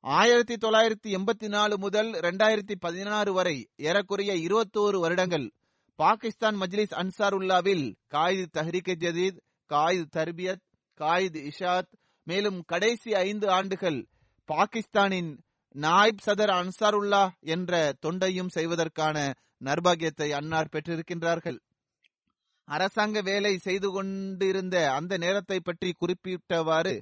[0.00, 5.52] ஆயிரத்தி தொள்ளாயிரத்தி எண்பத்தி நாலு முதல் ரெண்டாயிரத்தி பதினாறு வரை ஏறக்குறைய இருபத்தோரு வருடங்கள்
[5.98, 9.38] பாகிஸ்தான் மஜ்லிஸ் அன்சாருல்லாவில் காயிது தஹ்ரிகே ஜதீத்
[9.70, 10.64] காயிது தர்பியத்
[11.00, 14.08] காயிது இஷாத் மேலும் கடைசி ஐந்து ஆண்டுகள்
[14.44, 15.44] பாகிஸ்தானின்
[15.74, 19.32] நாயிப் சதர் அன்சாருல்லா என்ற தொண்டையும் செய்வதற்கான
[19.64, 21.56] நர்பாகியத்தை அன்னார் பெற்றிருக்கின்றார்கள்.
[22.68, 26.94] அரசாங்க வேலை செய்து கொண்டிருந்த அந்த நேரத்தை பற்றி குறிப்பிட்டவாறு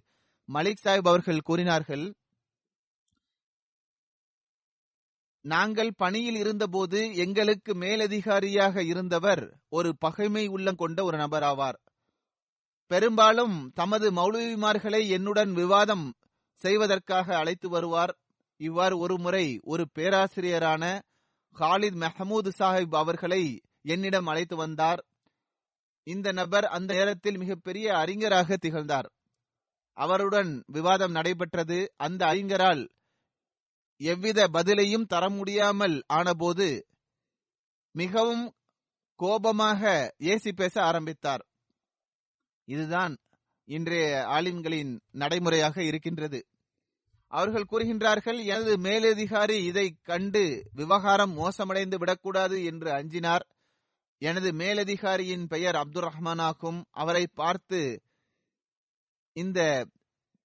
[0.49, 2.15] மலிக் சாஹிப் அவர்கள் கூறினார்கள்
[5.45, 11.79] நாங்கள் பணியில் இருந்தபோது எங்களுக்கு மேலதிகாரியாக இருந்தவர் ஒரு பகைமை உள்ளம் கொண்ட ஒரு நபர் ஆவார்
[12.87, 16.07] பெரும்பாலும் தமது மௌலவிமார்களை என்னுடன் விவாதம்
[16.65, 18.13] செய்வதற்காக அழைத்து வருவார்.
[18.61, 20.85] இவ்வாறு ஒரு முறை ஒரு பேராசிரியரான
[21.57, 23.43] ஹாலித் மெஹமூது சாஹிப் அவர்களை
[23.85, 25.01] என்னிடம் அழைத்து வந்தார்.
[26.07, 29.09] இந்த நபர் அந்த நேரத்தில் மிகப்பெரிய அறிஞராக திகழ்ந்தார்.
[29.97, 31.93] அவருடன் விவாதம் நடைபெற்றது.
[31.97, 32.83] அந்த அறிஞரால்
[33.97, 36.87] எவ்வித பதிலையும் தர முடியாமல் ஆனபோது
[37.95, 38.55] மிகவும்
[39.15, 41.47] கோபமாக ஏசி பேச ஆரம்பித்தார்.
[42.65, 43.19] இதுதான்
[43.65, 46.41] இன்றைய ஆலிம்களின் நடைமுறையாக இருக்கின்றது.
[47.33, 53.45] அவர்கள் கூறுகின்றார்கள் எனது மேலதிகாரி இதை கண்டு விவகாரம் மோசமடைந்து விடக்கூடாது என்று அஞ்சினார்.
[54.23, 56.81] எனது மேலதிகாரியின் பெயர் அப்துல் ரஹ்மானாகும்.
[56.93, 57.81] அவரை பார்த்து
[59.37, 59.61] இந்த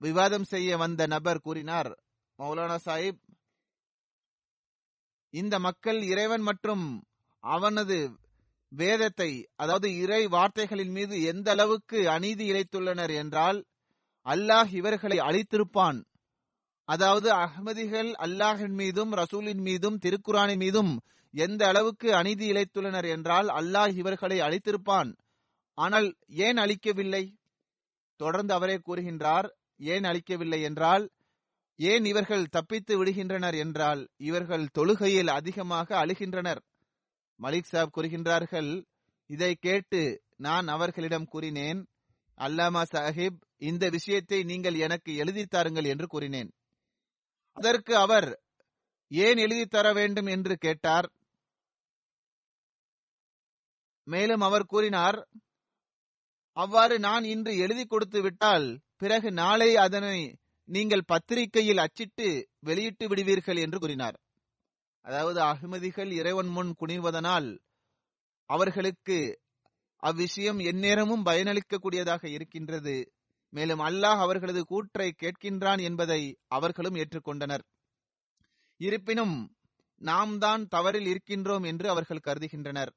[0.01, 1.89] விவாதம் செய்ய வந்த நபர் கூறினார்
[2.39, 3.21] மௌலானா சாஹிப்
[5.33, 6.85] இந்த மக்கள் இறைவன் மற்றும்
[7.43, 7.97] அவனது
[8.71, 13.59] வேதத்தை அதாவது இறை வார்த்தைகளின் மீது எந்த அளவுக்கு அநீதி இழைத்துள்ளனர் என்றால்
[14.25, 15.99] அல்லாஹ் இவர்களை அழித்திருப்பான்.
[16.89, 20.91] அதாவது அஹ்மதிகள் அல்லாஹின் மீதும் ரசூலின் மீதும் திருக்குரானின் மீதும்
[21.33, 25.15] எந்த அளவுக்கு அநீதி இழைத்துள்ளனர் என்றால் அல்லாஹ் இவர்களை அழித்திருப்பான்.
[25.73, 27.35] ஆனால் ஏன் அழிக்கவில்லை?
[28.15, 29.47] தொடர்ந்து அவரே கூறுகின்றார்
[29.77, 31.11] ஏன் அழிக்கவில்லை என்றால்
[31.75, 36.61] ஏன் இவர்கள் தப்பித்து விடுகின்றனர் என்றால் இவர்கள் தொழுகையில் அதிகமாக அழுகின்றனர்.
[37.39, 38.83] மலிக் சாப் கூறுகின்றார்கள்
[39.25, 41.87] இதை கேட்டு நான் அவர்களிடம் கூறினேன்
[42.37, 46.51] அல்லாமா சாஹிப் இந்த விஷயத்தை நீங்கள் எனக்கு எழுதி தாருங்கள் என்று கூறினேன்.
[47.53, 48.41] அதற்கு அவர்
[49.07, 51.11] ஏன் எழுதி தர வேண்டும் என்று கேட்டார்?
[54.07, 55.17] மேலும் அவர் கூறினார்
[56.57, 60.19] அவ்வாறு நான் இன்று எழுதி கொடுத்து விட்டால் பிறகு நாளை அதனை
[60.69, 62.27] நீங்கள் பத்திரிகையில் அச்சிட்டு
[62.59, 64.17] வெளியிட்டு விடுவீர்கள் என்று கூறினார்.
[65.05, 67.49] அதாவது அகமதிகள் இறைவன் முன் குனிவதனால்
[68.49, 69.17] அவர்களுக்கு
[70.03, 72.95] அவ்விஷயம் எந்நேரமும் பயனளிக்கக்கூடியதாக இருக்கின்றது.
[73.53, 77.63] மேலும் அல்லாஹ் அவர்களது கூற்றை கேட்கின்றான் என்பதை அவர்களும் ஏற்றுக்கொண்டனர்.
[78.79, 79.35] இருப்பினும்
[80.01, 82.91] நாம் தான் தவறில் இருக்கின்றோம் என்று அவர்கள் கருதுகின்றனர்.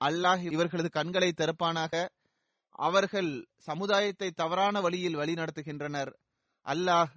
[0.00, 2.08] அல்லாஹ் இவர்களது கண்களை திறப்பானாக.
[2.68, 6.12] அவர்கள் சமுதாயத்தை தவறான வழியில் வழிநடத்துகின்றனர்
[6.64, 7.10] அல்லாஹ்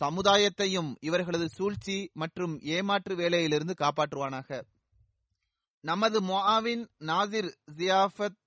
[0.00, 4.62] சமுதாயத்தையும் இவர்களது சூழ்ச்சி மற்றும் ஏமாற்று வேலையிலிருந்து காப்பாற்றுவானாக.
[5.80, 8.38] நமது மொஹாவின் நாசிர் ஜியாஃபத்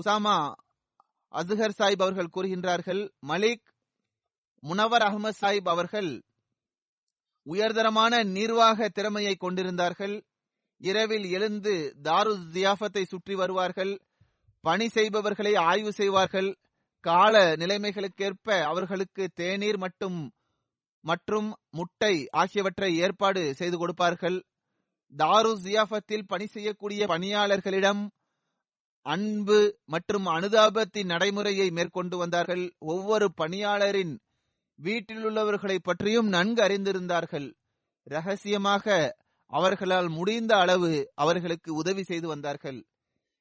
[0.00, 0.54] உசாமா
[1.32, 3.64] அசுகர் சாஹிப் அவர்கள் கூறுகின்றார்கள் மலிக்
[4.60, 6.22] முனவர் அகமது சாஹிப் அவர்கள்
[7.42, 10.24] உயர்தரமான நிர்வாக திறமையை கொண்டிருந்தார்கள்.
[10.82, 13.92] இரவில் எழுந்து தாரு ஜியாஃபத்தை சுற்றி வருவார்கள்
[14.64, 16.50] பணி செய்பவர்களை ஆய்வு செய்வார்கள்
[17.04, 20.18] கால நிலைமைகளுக்கேற்ப அவர்களுக்கு தேநீர் மட்டும்
[21.04, 24.38] மற்றும் முட்டை ஆகியவற்றை ஏற்பாடு செய்து கொடுப்பார்கள்.
[25.12, 28.02] தாரு ஜியாஃபத்தில் பணி செய்யக்கூடிய பணியாளர்களிடம்
[29.06, 32.64] அன்பு மற்றும் அனுதாபத்தின் நடைமுறையை மேற்கொண்டு வந்தார்கள்.
[32.92, 34.14] ஒவ்வொரு பணியாளரின்
[34.78, 37.48] வீட்டில் உள்ளவர்களை பற்றியும் நன்கு அறிந்திருந்தார்கள்.
[38.06, 38.86] ரகசியமாக
[39.52, 42.78] அவர்களால் முடிந்த அளவு அவர்களுக்கு உதவி செய்து வந்தார்கள்.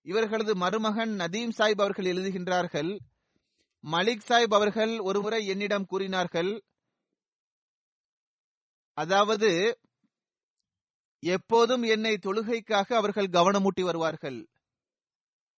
[0.06, 2.92] இவர்களது மருமகன் நதீம் சாஹிப் அவர்கள் எழுதுகின்றார்கள்
[3.84, 6.52] மலிக் சாஹிப் அவர்கள் ஒருமுறை என்னிடம் கூறினார்கள்
[8.98, 9.52] அதாவது
[11.24, 14.40] எப்போதும் என்னை தொழுகைக்காக அவர்கள் கவனமூட்டி வருவார்கள்.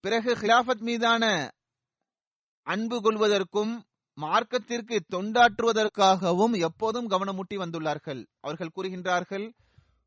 [0.04, 1.24] பிறகு ஹிலாபத் மீதான
[2.68, 3.74] அன்பு கொள்வதற்கும்
[4.18, 8.22] மார்க்கத்திற்கு தொண்டாற்றுவதற்காகவும் எப்போதும் கவனமூட்டி வந்துள்ளார்கள்.
[8.42, 9.46] அவர்கள் கூறுகின்றார்கள்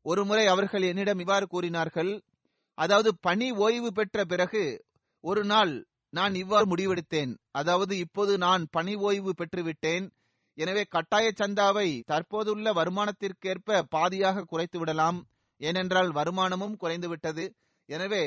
[0.05, 2.11] ஒருமுறை அவர்கள் என்னிடம் இவ்வாறு கூறினார்கள்.
[2.77, 4.63] அதாவது பணி ஓய்வு பெற்ற பிறகு
[5.23, 5.73] ஒரு நாள்
[6.13, 7.31] நான் இவ்வாறு முடிவெடுத்தேன்.
[7.51, 10.05] அதாவது இப்போது நான் பணி ஓய்வு பெற்றுவிட்டேன்.
[10.57, 15.19] எனவே கட்டாய சந்தாவை தற்போதுள்ள வருமானத்திற்கேற்ப பாதியாக குறைத்து விடலாம்.
[15.61, 17.45] ஏனென்றால் வருமானமும் குறைந்துவிட்டது
[17.89, 18.23] எனவே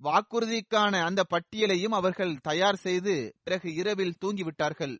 [0.00, 4.94] வாக்குறுதிக்கான அந்த பட்டியலையும் அவர்கள் தயார் செய்து பிறகு இரவில் தூங்கிவிட்டார்கள்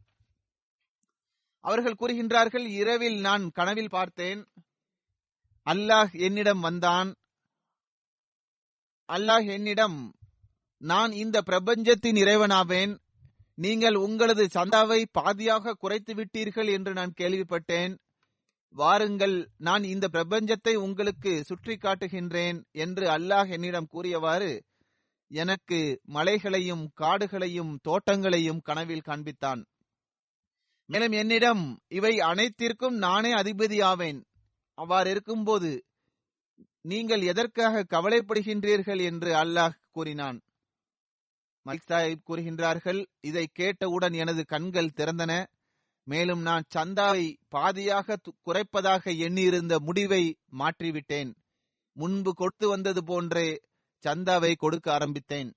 [1.65, 4.41] அவர்கள் கூறுகின்றார்கள் இரவில் நான் கனவில் பார்த்தேன்.
[5.67, 7.11] அல்லாஹ் என்னிடம் வந்தான்.
[9.09, 9.99] அல்லாஹ் என்னிடம்
[10.81, 12.93] நான் இந்த பிரபஞ்சத்தின் இறைவனாவேன்.
[13.55, 17.95] நீங்கள் உங்களது சந்தாவை பாதியாக குறைத்து விட்டீர்கள் என்று நான் கேள்விப்பட்டேன்.
[18.75, 24.53] வாருங்கள் நான் இந்த பிரபஞ்சத்தை உங்களுக்கு சுற்றி காட்டுகின்றேன் என்று அல்லாஹ் என்னிடம் கூறியவாறு
[25.31, 29.63] எனக்கு மலைகளையும் காடுகளையும் தோட்டங்களையும் கனவில் காண்பித்தான்.
[30.87, 34.21] மேலும் என்னிடம் இவை அனைத்திற்கும் நானே அதிபதியாவேன்.
[34.75, 35.85] அவ்வாறு இருக்கும்போது
[36.81, 40.41] நீங்கள் எதற்காக கவலைப்படுகின்றீர்கள் என்று அல்லாஹ் கூறினான்.
[41.67, 45.47] மலிக் சாஹிப் கூறுகின்றார்கள் இதை கேட்டவுடன் எனது கண்கள் திறந்தன.
[46.05, 51.35] மேலும் நான் சந்தாவை பாதியாக குறைப்பதாக எண்ணியிருந்த முடிவை மாற்றிவிட்டேன்.
[51.93, 53.61] முன்பு கொடுத்து வந்தது போன்றே
[54.05, 55.55] சந்தாவை கொடுக்க ஆரம்பித்தேன்.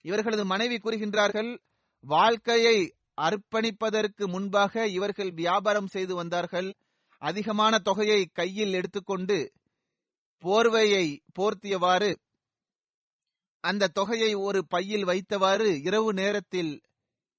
[0.00, 1.58] இவர்களது மனைவி கூறுகின்றார்கள்
[2.00, 6.74] வாழ்க்கையை அர்ப்பணிப்பதற்கு முன்பாக இவர்கள் வியாபாரம் செய்து வந்தார்கள்.
[7.22, 9.38] அதிகமான தொகையை கையில் எடுத்துக்கொண்டு
[10.44, 11.06] போர்வையை
[11.38, 12.12] போர்த்தியவாறு
[13.64, 16.72] அந்த தொகையை ஒரு பையில் வைத்தவாறு இரவு நேரத்தில்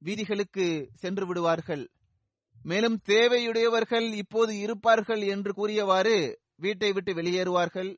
[0.02, 0.66] வீதிகளுக்கு
[0.96, 1.84] சென்று விடுவார்கள்.
[2.64, 6.16] மேலும் தேவையுடையவர்கள் இப்போது இருப்பார்கள் என்று கூறியவாறு
[6.56, 7.92] வீட்டை விட்டு வெளியேறுவார்கள்.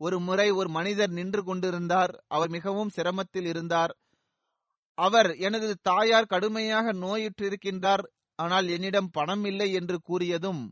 [0.00, 2.12] ஒரு முறை ஒரு மனிதர் நின்று கொண்டிருந்தார்.
[2.28, 3.92] அவர் மிகவும் சிரமத்தில் இருந்தார்.
[4.98, 8.04] அவர் எனது தாயார் கடுமையாக நோயுற்றிருக்கின்றார்.
[8.38, 10.62] ஆனால் என்னிடம் பணம் இல்லை என்று கூறியதும்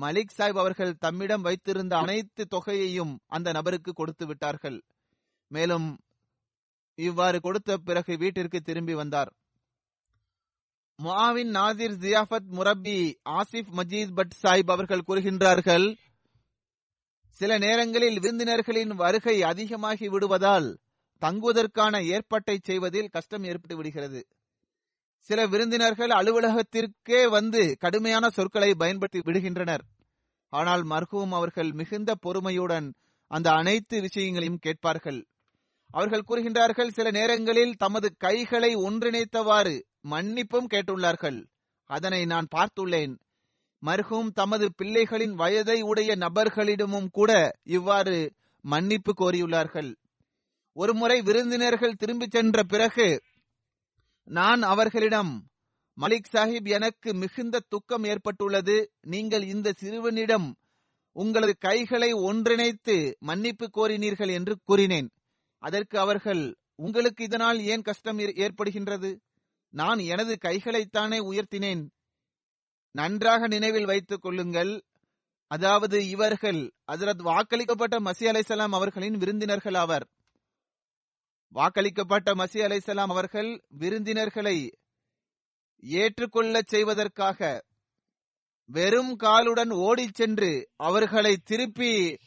[0.00, 4.82] மலிக் சாஹிப் அவர்கள் தம்மிடம் வைத்திருந்த அனைத்து தொகையையும் அந்த நபருக்கு கொடுத்து விட்டார்கள்.
[5.46, 5.98] மேலும்
[6.94, 9.32] இவ்வாறு கொடுத்த பிறகு வீட்டிற்கு திரும்பி வந்தார்.
[11.02, 15.96] முஆவின் நாசிர் ஜியாஃபத் முரப்பி ஆசிப் மஜீத் பட் சாஹிப் அவர்கள் கூறுகின்றார்கள்
[17.30, 20.78] சில நேரங்களில் விருந்தினர்களின் வருகை அதிகமாகி விடுவதால்
[21.22, 24.26] தங்குவதற்கான ஏற்பாட்டை செய்வதில் கஷ்டம் ஏற்பட்டு விடுகிறது.
[25.18, 29.84] சில விருந்தினர்கள் அலுவலகத்திற்கே வந்து கடுமையான சொற்களை பயன்படுத்தி விடுகின்றனர்.
[30.52, 32.94] ஆனால் மர்ஹூம் அவர்கள் மிகுந்த பொறுமையுடன்
[33.26, 35.26] அந்த அனைத்து விஷயங்களையும் கேட்பார்கள்.
[35.90, 41.38] அவர்கள் கூறுகின்றார்கள் சில நேரங்களில் தமது கைகளை ஒன்றிணைத்தவாறு மன்னிப்பும் கேட்டுள்ளார்கள்.
[41.90, 43.14] அதனை நான் பார்த்துள்ளேன்.
[43.86, 49.94] மர்ஹூம் தமது பிள்ளைகளின் வயதை உடைய நபர்களிடமும் கூட இவ்வாறு மன்னிப்பு கோரியுள்ளார்கள்.
[50.72, 53.22] ஒருமுறை விருந்தினர்கள் திரும்பி சென்ற பிறகு
[54.28, 55.46] நான் அவர்களிடம்
[56.00, 58.90] மலிக் சாஹிப் எனக்கு மிகுந்த துக்கம் ஏற்பட்டுள்ளது.
[59.00, 60.56] நீங்கள் இந்த சிறுவனிடம்
[61.12, 65.10] உங்களது கைகளை ஒன்றிணைத்து மன்னிப்பு கோரினீர்கள் என்று கூறினேன்.
[65.58, 69.18] அதற்கு அவர்கள் உங்களுக்கு இதனால் ஏன் கஷ்டம் ஏற்படுகின்றது?
[69.70, 71.88] நான் எனது கைகளைத்தானே உயர்த்தினேன்.
[72.90, 74.82] நன்றாக நினைவில் வைத்துக் கொள்ளுங்கள்.
[75.46, 80.08] அதாவது இவர்கள் அதரத் வாக்களிக்கப்பட்ட மசி அலைசலாம் அவர்களின் விருந்தினர்கள் ஆவர்.
[81.54, 84.78] வாக்களிக்கப்பட்ட மசி அலைசலாம் அவர்கள் விருந்தினர்களை
[85.80, 87.64] ஏற்றுக்கொள்ளச் செய்வதற்காக
[88.64, 92.18] வெறும் காலுடன் ஓடிச் சென்று அவர்களை திருப்பி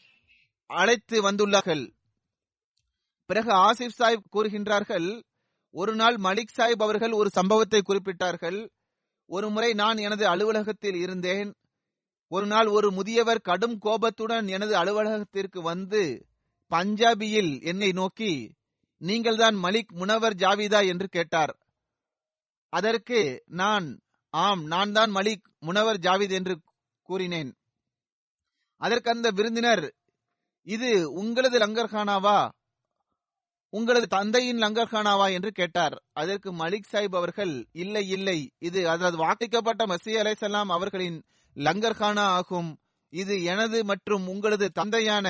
[0.66, 1.94] அழைத்து வந்துள்ளார்கள்.
[3.26, 5.24] பிறகு ஆசிப் சாஹிப் கூறுகின்றார்கள்
[5.70, 8.70] ஒரு நாள் மலிக் சாஹிப் அவர்கள் ஒரு சம்பவத்தை குறிப்பிட்டார்கள்.
[9.26, 11.56] ஒரு முறை நான் எனது அலுவலகத்தில் இருந்தேன்.
[12.28, 16.28] ஒரு நாள் ஒரு முதியவர் கடும் கோபத்துடன் எனது அலுவலகத்திற்கு வந்து
[16.70, 18.56] பஞ்சாபியில் என்னை நோக்கி
[19.02, 21.54] நீங்கள்தான் மலிக் முனவர் ஜாவிதா என்று கேட்டார்.
[22.74, 23.88] அதற்கு நான்
[24.34, 26.56] ஆம் நான் தான் மலிக் முனவர் ஜாவித் என்று
[27.02, 27.52] கூறினேன்.
[28.82, 29.86] அதற்கு அந்த விருந்தினர்
[30.68, 32.40] இது உங்களது லங்கர்கானாவா?
[33.74, 35.96] உங்களது தந்தையின் லங்கர்கானாவா என்று கேட்டார்.
[36.14, 41.20] அதற்கு மலிக் சாஹிப் அவர்கள் இல்லை இல்லை இது அதாவது வாக்களிக்கப்பட்ட மசி அலைசல்லாம் அவர்களின்
[41.56, 42.72] லங்கர்கானா ஆகும்.
[43.14, 45.28] இது எனது மற்றும் உங்களது தந்தையான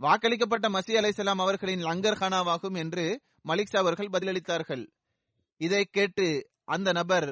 [0.00, 3.04] வாக்களிக்கப்பட்ட மசி அலைசலாம் அவர்களின் லங்கர் ஹானாவாகும் என்று
[3.48, 4.84] மலிக்சா அவர்கள் பதிலளித்தார்கள்.
[5.60, 6.26] இதை கேட்டு
[6.64, 7.28] அந்த நபர்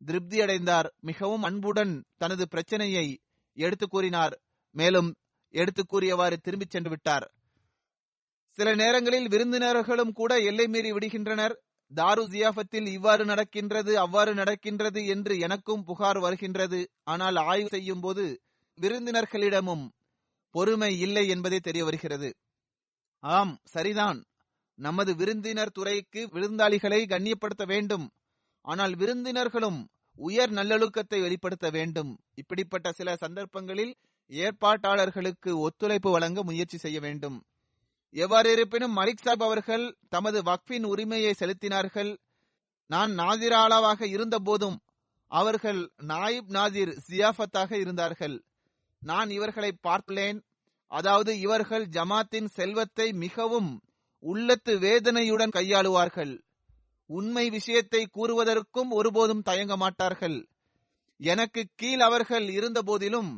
[0.00, 0.88] திருப்தியடைந்தார்.
[1.00, 3.06] மிகவும் அன்புடன் தனது பிரச்சனையை
[3.56, 4.34] எடுத்து கூறினார்.
[4.70, 5.10] மேலும்
[5.54, 7.26] எடுத்து கூறியவாறு திரும்பிச் சென்று விட்டார்.
[8.58, 11.54] சில நேரங்களில் விருந்தினர்களும் கூட எல்லை மீறி விடுகின்றனர்.
[11.90, 16.80] தாரு ஜியாஃபத்தில் இவ்வாறு நடக்கின்றது அவ்வாறு நடக்கின்றது என்று எனக்கும் புகார் வருகின்றது.
[17.04, 18.24] ஆனால் ஆய்வு செய்யும் போது
[18.78, 19.84] விருந்தினர்களிடமும்
[20.52, 22.36] பொறுமை இல்லை என்பதே தெரிய வருகிறது.
[23.18, 24.24] ஆம் சரிதான்.
[24.78, 28.10] நமது விருந்தினர் துறைக்கு விருந்தாளிகளை கண்ணியப்படுத்த வேண்டும்.
[28.60, 29.80] ஆனால் விருந்தினர்களும்
[30.16, 32.18] உயர் நல்லொழுக்கத்தை வெளிப்படுத்த வேண்டும்.
[32.34, 33.94] இப்படிப்பட்ட சில சந்தர்ப்பங்களில்
[34.28, 37.38] ஏற்பாட்டாளர்களுக்கு ஒத்துழைப்பு வழங்க முயற்சி செய்ய வேண்டும்.
[38.14, 42.16] எவ்வாறு இருப்பினும் மலிக் சாப் அவர்கள் தமது வக்ஃபின் உரிமையை செலுத்தினார்கள்.
[42.86, 44.80] நான் நாதிராளாவாக இருந்த போதும்
[45.26, 48.42] அவர்கள் நாயிப் நாதிர் சியாஃபத்தாக இருந்தார்கள்.
[49.02, 50.38] நான் இவர்களை பார்த்துள்ளேன்
[50.90, 53.70] அதாவது இவர்கள் ஜமாத்தின் செல்வத்தை மிகவும்
[54.22, 56.34] உள்ளத்து வேதனையுடன் கையாளுவார்கள்.
[57.10, 60.38] உண்மை விஷயத்தை கூறுவதற்கும் ஒருபோதும் தயங்க மாட்டார்கள்.
[61.20, 63.32] எனக்கு கீழ் அவர்கள் இருந்த போதிலும்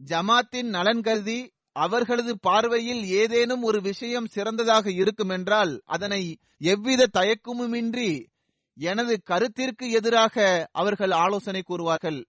[0.00, 1.40] ஜமாத்தின் நலன் கருதி
[1.76, 6.22] அவர்களது பார்வையில் ஏதேனும் ஒரு விஷயம் சிறந்ததாக இருக்கும் என்றால் அதனை
[6.72, 8.10] எவ்வித தயக்கமுமின்றி
[8.76, 10.36] எனது கருத்திற்கு எதிராக
[10.72, 12.20] அவர்கள் ஆலோசனை கூறுவார்கள்.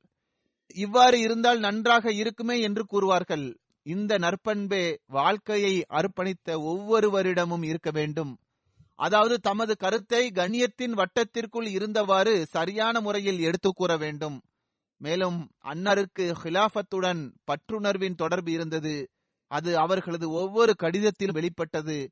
[0.73, 3.55] இவ்வாறு இருந்தால் நன்றாக இருக்குமே என்று கூறுவார்கள்.
[3.81, 8.39] இந்த நற்பண்பே வாழ்க்கையை அர்ப்பணித்த ஒவ்வொருவரிடமும் இருக்க வேண்டும்.
[8.95, 14.41] அதாவது தமது கருத்தை கண்ணியத்தின் வட்டத்திற்குள் இருந்தவாறு சரியான முறையில் எடுத்து கூற வேண்டும்.
[14.97, 19.09] மேலும் அன்னருக்கு ஹிலாஃபத்துடன் பற்றுணர்வின் தொடர்பு இருந்தது.
[19.47, 22.09] அது அவர்களது ஒவ்வொரு கடிதத்திலும் வெளிப்பட்டது.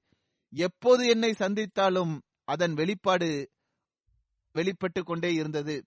[0.50, 3.50] எப்போது என்னை சந்தித்தாலும் அதன் வெளிப்பாடு
[4.52, 5.84] வெளிப்பட்டு கொண்டே இருந்தது.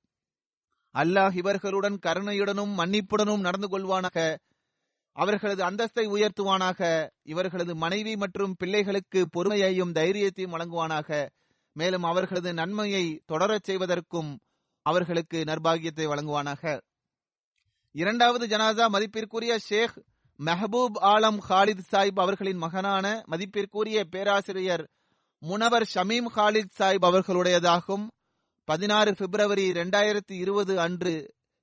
[0.94, 4.36] அல்லாஹ் இவர்களுடன் கருணையுடனும் மன்னிப்புடனும் நடந்து கொள்வானாக.
[5.12, 7.08] அவர்களது அந்தஸ்தை உயர்த்துவானாக.
[7.22, 11.28] இவர்களது மனைவி மற்றும் பிள்ளைகளுக்கு பொறுமையையும் தைரியத்தையும் வழங்குவானாக.
[11.72, 14.38] மேலும் அவர்களது நன்மையை தொடரச் செய்வதற்கும்
[14.82, 16.80] அவர்களுக்கு நர்பாகியத்தை வழங்குவானாக.
[17.92, 20.04] இரண்டாவது ஜனாசா மதிப்பிற்குரிய ஷேக்
[20.38, 24.88] மெஹபூப் ஆலம் ஹாலித் சாஹிப் அவர்களின் மகனான மதிப்பிற்குரிய பேராசிரியர்
[25.38, 28.06] முனவர் ஷமீம் ஹாலித் சாஹிப் அவர்களுடையதாகும்.
[28.70, 31.12] பதினாறு பிப்ரவரி இரண்டாயிரத்தி இருபது அன்று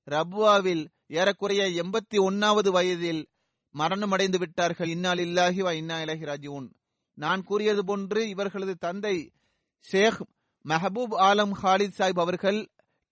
[0.08, 3.22] ரபுவாவில் ஏறக்குறைய எண்பத்தி ஒன்னாவது வயதில்
[3.76, 4.90] மரணமடைந்து விட்டார்கள்.
[4.90, 6.68] இன்னால் இல்லாஹி வா இன்னா இலஹி ராஜிவுன்
[7.18, 9.16] நான் கூறியது போன்று இவர்களது தந்தை
[9.90, 10.20] ஷேக்
[10.66, 12.60] மெஹபூப் ஆலம் ஹாலித் சாஹிப் அவர்கள்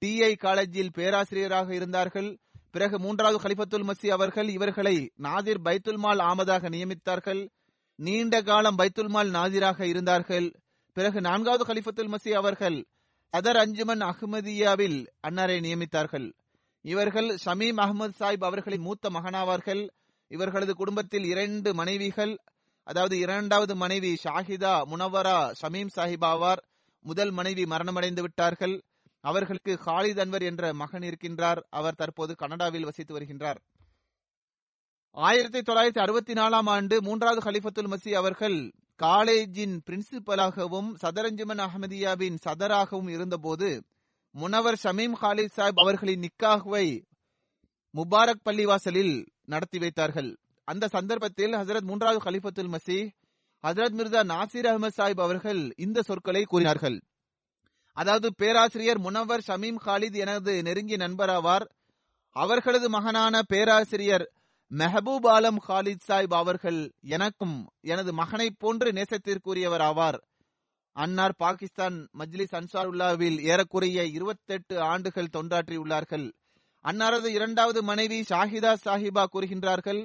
[0.01, 2.29] டிஐ காலேஜில் பேராசிரியராக இருந்தார்கள்.
[2.71, 4.95] பிறகு மூன்றாவது ஹலிஃபத்துல் மசி அவர்கள் இவர்களை
[5.27, 7.41] நாதிர் பைத்துல் மால் ஆமதாக நியமித்தார்கள்.
[7.99, 10.49] நீண்ட காலம் பைத்துல் மால் நாதிராக இருந்தார்கள்.
[10.97, 12.77] பிறகு நான்காவது ஹலிஃபத்துல் மசி அவர்கள்
[13.33, 16.33] சதர் அஞ்சுமன் அஹ்மதியாவில் அன்னாரை நியமித்தார்கள்.
[16.81, 19.89] இவர்கள் ஷமீம் அகமது சாஹிப் அவர்களின் மூத்த மகனாவார்கள்.
[20.27, 22.37] இவர்களது குடும்பத்தில் இரண்டு மனைவிகள்
[22.83, 26.61] அதாவது இரண்டாவது மனைவி ஷாஹிதா முனவரா ஷமீம் சாஹிப் ஆவார்.
[27.01, 28.83] முதல் மனைவி மரணமடைந்து விட்டார்கள்.
[29.21, 31.61] அவர்களுக்கு ஹாலித் அன்வர் என்ற மகன் இருக்கின்றார்.
[31.69, 33.59] அவர் தற்போது கனடாவில் வசித்து வருகின்றார்.
[35.11, 43.83] ஆயிரத்தி தொள்ளாயிரத்தி அறுபத்தி நாலாம் ஆண்டு மூன்றாவது ஹலிஃபத்துல் மசி அவர்கள் காலேஜின் பிரின்சிபலாகவும் சதரஞ்சுமன் அஹமதியாவின் சதராகவும் இருந்தபோது
[44.31, 47.03] முனவர் ஷமீம் ஹாலித் சாஹிப் அவர்களின் நிக்காகுவை
[47.93, 50.37] முபாரக் பள்ளிவாசலில் நடத்தி வைத்தார்கள்.
[50.63, 53.09] அந்த சந்தர்ப்பத்தில் ஹசரத் மூன்றாவது ஹலிஃபத்துல் மசி
[53.63, 57.01] ஹசரத் மிர்சா நாசிர் அகமது சாஹிப் அவர்கள் இந்த சொற்களை கூறினார்கள்.
[57.93, 61.65] அதாவது பேராசிரியர் முனவர் ஷமீம் ஹாலித் எனது நெருங்கிய நண்பராவார்
[62.35, 64.25] அவர்களது மகனான பேராசிரியர்
[64.71, 70.17] மெஹபூப் ஆலம் ஹாலித் சாஹிப் அவர்கள் எனக்கும் எனது மகனை போன்று நேசத்திற்குரியவர் ஆவார்.
[70.95, 76.31] அன்னார் பாகிஸ்தான் மஜ்லிஸ் அன்சாருல்லாவில் ஏறக்குறைய இருபத்தெட்டு ஆண்டுகள் தொண்டாற்றியுள்ளார்கள்.
[76.85, 80.01] அன்னாரது இரண்டாவது மனைவி ஷாஹிதா சாஹிபா கூறுகின்றார்கள்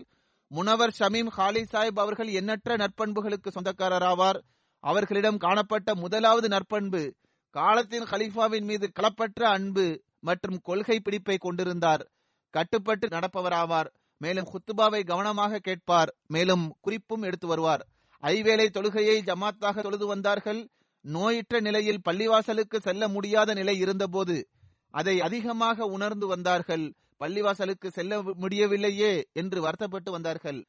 [0.50, 4.40] முனவர் ஷமீம் ஹாலி சாஹிப் அவர்கள் எண்ணற்ற நற்பண்புகளுக்கு சொந்தக்காரராவார்
[4.84, 7.14] அவர்களிடம் காணப்பட்ட முதலாவது நற்பண்பு
[7.50, 12.02] காலத்தின் ஹலீஃபாவின் மீது களப்பற்ற அன்பு மற்றும் கொள்கை பிடிப்பை கொண்டிருந்தார்.
[12.50, 13.90] கட்டுப்பட்டு நடப்பவராவார்
[14.20, 16.10] மேலும் குத்துபாவை கவனமாக கேட்பார்.
[16.26, 17.82] மேலும் குறிப்பும் எடுத்து வருவார்.
[18.22, 20.60] ஐவேளை தொழுகையை ஜமாத்தாக தொழுது வந்தார்கள்.
[21.04, 24.36] நோயுற்ற நிலையில் பள்ளிவாசலுக்கு செல்ல முடியாத நிலை இருந்தபோது
[24.90, 26.84] அதை அதிகமாக உணர்ந்து வந்தார்கள்.
[27.20, 30.60] பள்ளிவாசலுக்கு செல்ல முடியவில்லையே என்று வருத்தப்பட்டு வந்தார்கள்.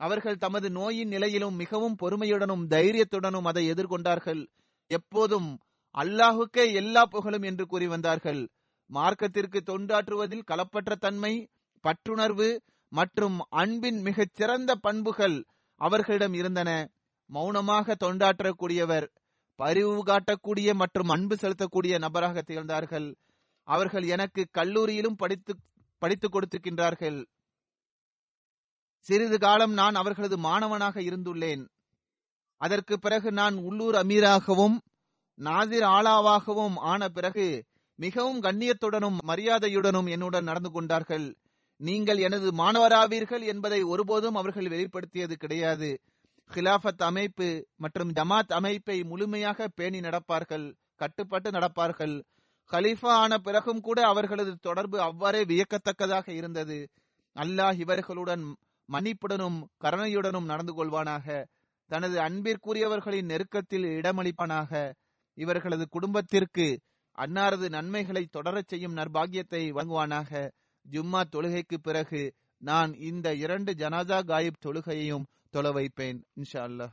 [0.00, 4.42] அவர்கள் தமது நோயின் நிலையிலும் மிகவும் பொறுமையுடனும் தைரியத்துடனும் அதை எதிர்கொண்டார்கள்.
[4.90, 5.48] எப்போதும்
[5.94, 8.42] அல்லாஹுக்கே எல்லா புகழும் என்று கூறி வந்தார்கள்.
[8.90, 11.32] மார்க்கத்திற்கு தொண்டாற்றுவதில் களப்பற்ற தன்மை
[11.84, 12.48] பற்றுணர்வு
[12.88, 16.90] மற்றும் அன்பின் மிகச் சிறந்த பண்புகள் அவர்களிடம் இருந்தன.
[17.26, 19.06] மௌனமாக தொண்டாற்றக்கூடியவர்
[19.54, 23.14] பரிவு காட்டக்கூடிய மற்றும் அன்பு செலுத்தக்கூடிய நபராக திகழ்ந்தார்கள்.
[23.62, 25.56] அவர்கள் எனக்கு கல்லூரியிலும் படித்து
[25.98, 27.24] படித்துக் கொடுத்திருக்கின்றார்கள்.
[28.98, 31.68] சிறிது காலம் நான் அவர்களது மாணவனாக இருந்துள்ளேன்.
[32.56, 34.78] அதற்கு பிறகு நான் உள்ளூர் அமீராகவும்
[35.34, 37.64] நாதிர் ஆளாவாகவும் ஆன பிறகு
[37.94, 41.36] மிகவும் கண்ணியத்துடனும் மரியாதையுடனும் என்னுடன் நடந்து கொண்டார்கள்.
[41.80, 45.90] நீங்கள் எனது மாணவராவீர்கள் என்பதை ஒருபோதும் அவர்கள் வெளிப்படுத்தியது கிடையாது.
[46.50, 50.66] ஹிலாஃபத் அமைப்பு மற்றும் ஜமாத் அமைப்பை முழுமையாக பேணி நடப்பார்கள்
[50.96, 52.14] கட்டுப்பட்டு நடப்பார்கள்.
[52.70, 56.78] ஹலீஃபா ஆன பிறகும் கூட அவர்களது தொடர்பு அவ்வாறே வியக்கத்தக்கதாக இருந்தது.
[57.36, 58.44] அல்லாஹ் இவர்களுடன்
[58.88, 61.44] மன்னிப்புடனும் கருணையுடனும் நடந்து கொள்வானாக.
[61.90, 64.72] தனது அன்பிற்குரியவர்களின் நெருக்கத்தில் இடமளிப்பானாக.
[65.38, 66.66] இவர்களது குடும்பத்திற்கு
[67.18, 70.32] அன்னாரது நன்மைகளை தொடரச் செய்யும் நற்பாகியத்தை வழங்குவானாக.
[70.86, 72.22] ஜும்மா தொழுகைக்கு பிறகு
[72.62, 76.92] நான் இந்த இரண்டு ஜனாதா காயிப் தொழுகையையும் தொலை வைப்பேன் இன்ஷா அல்லாஹ்.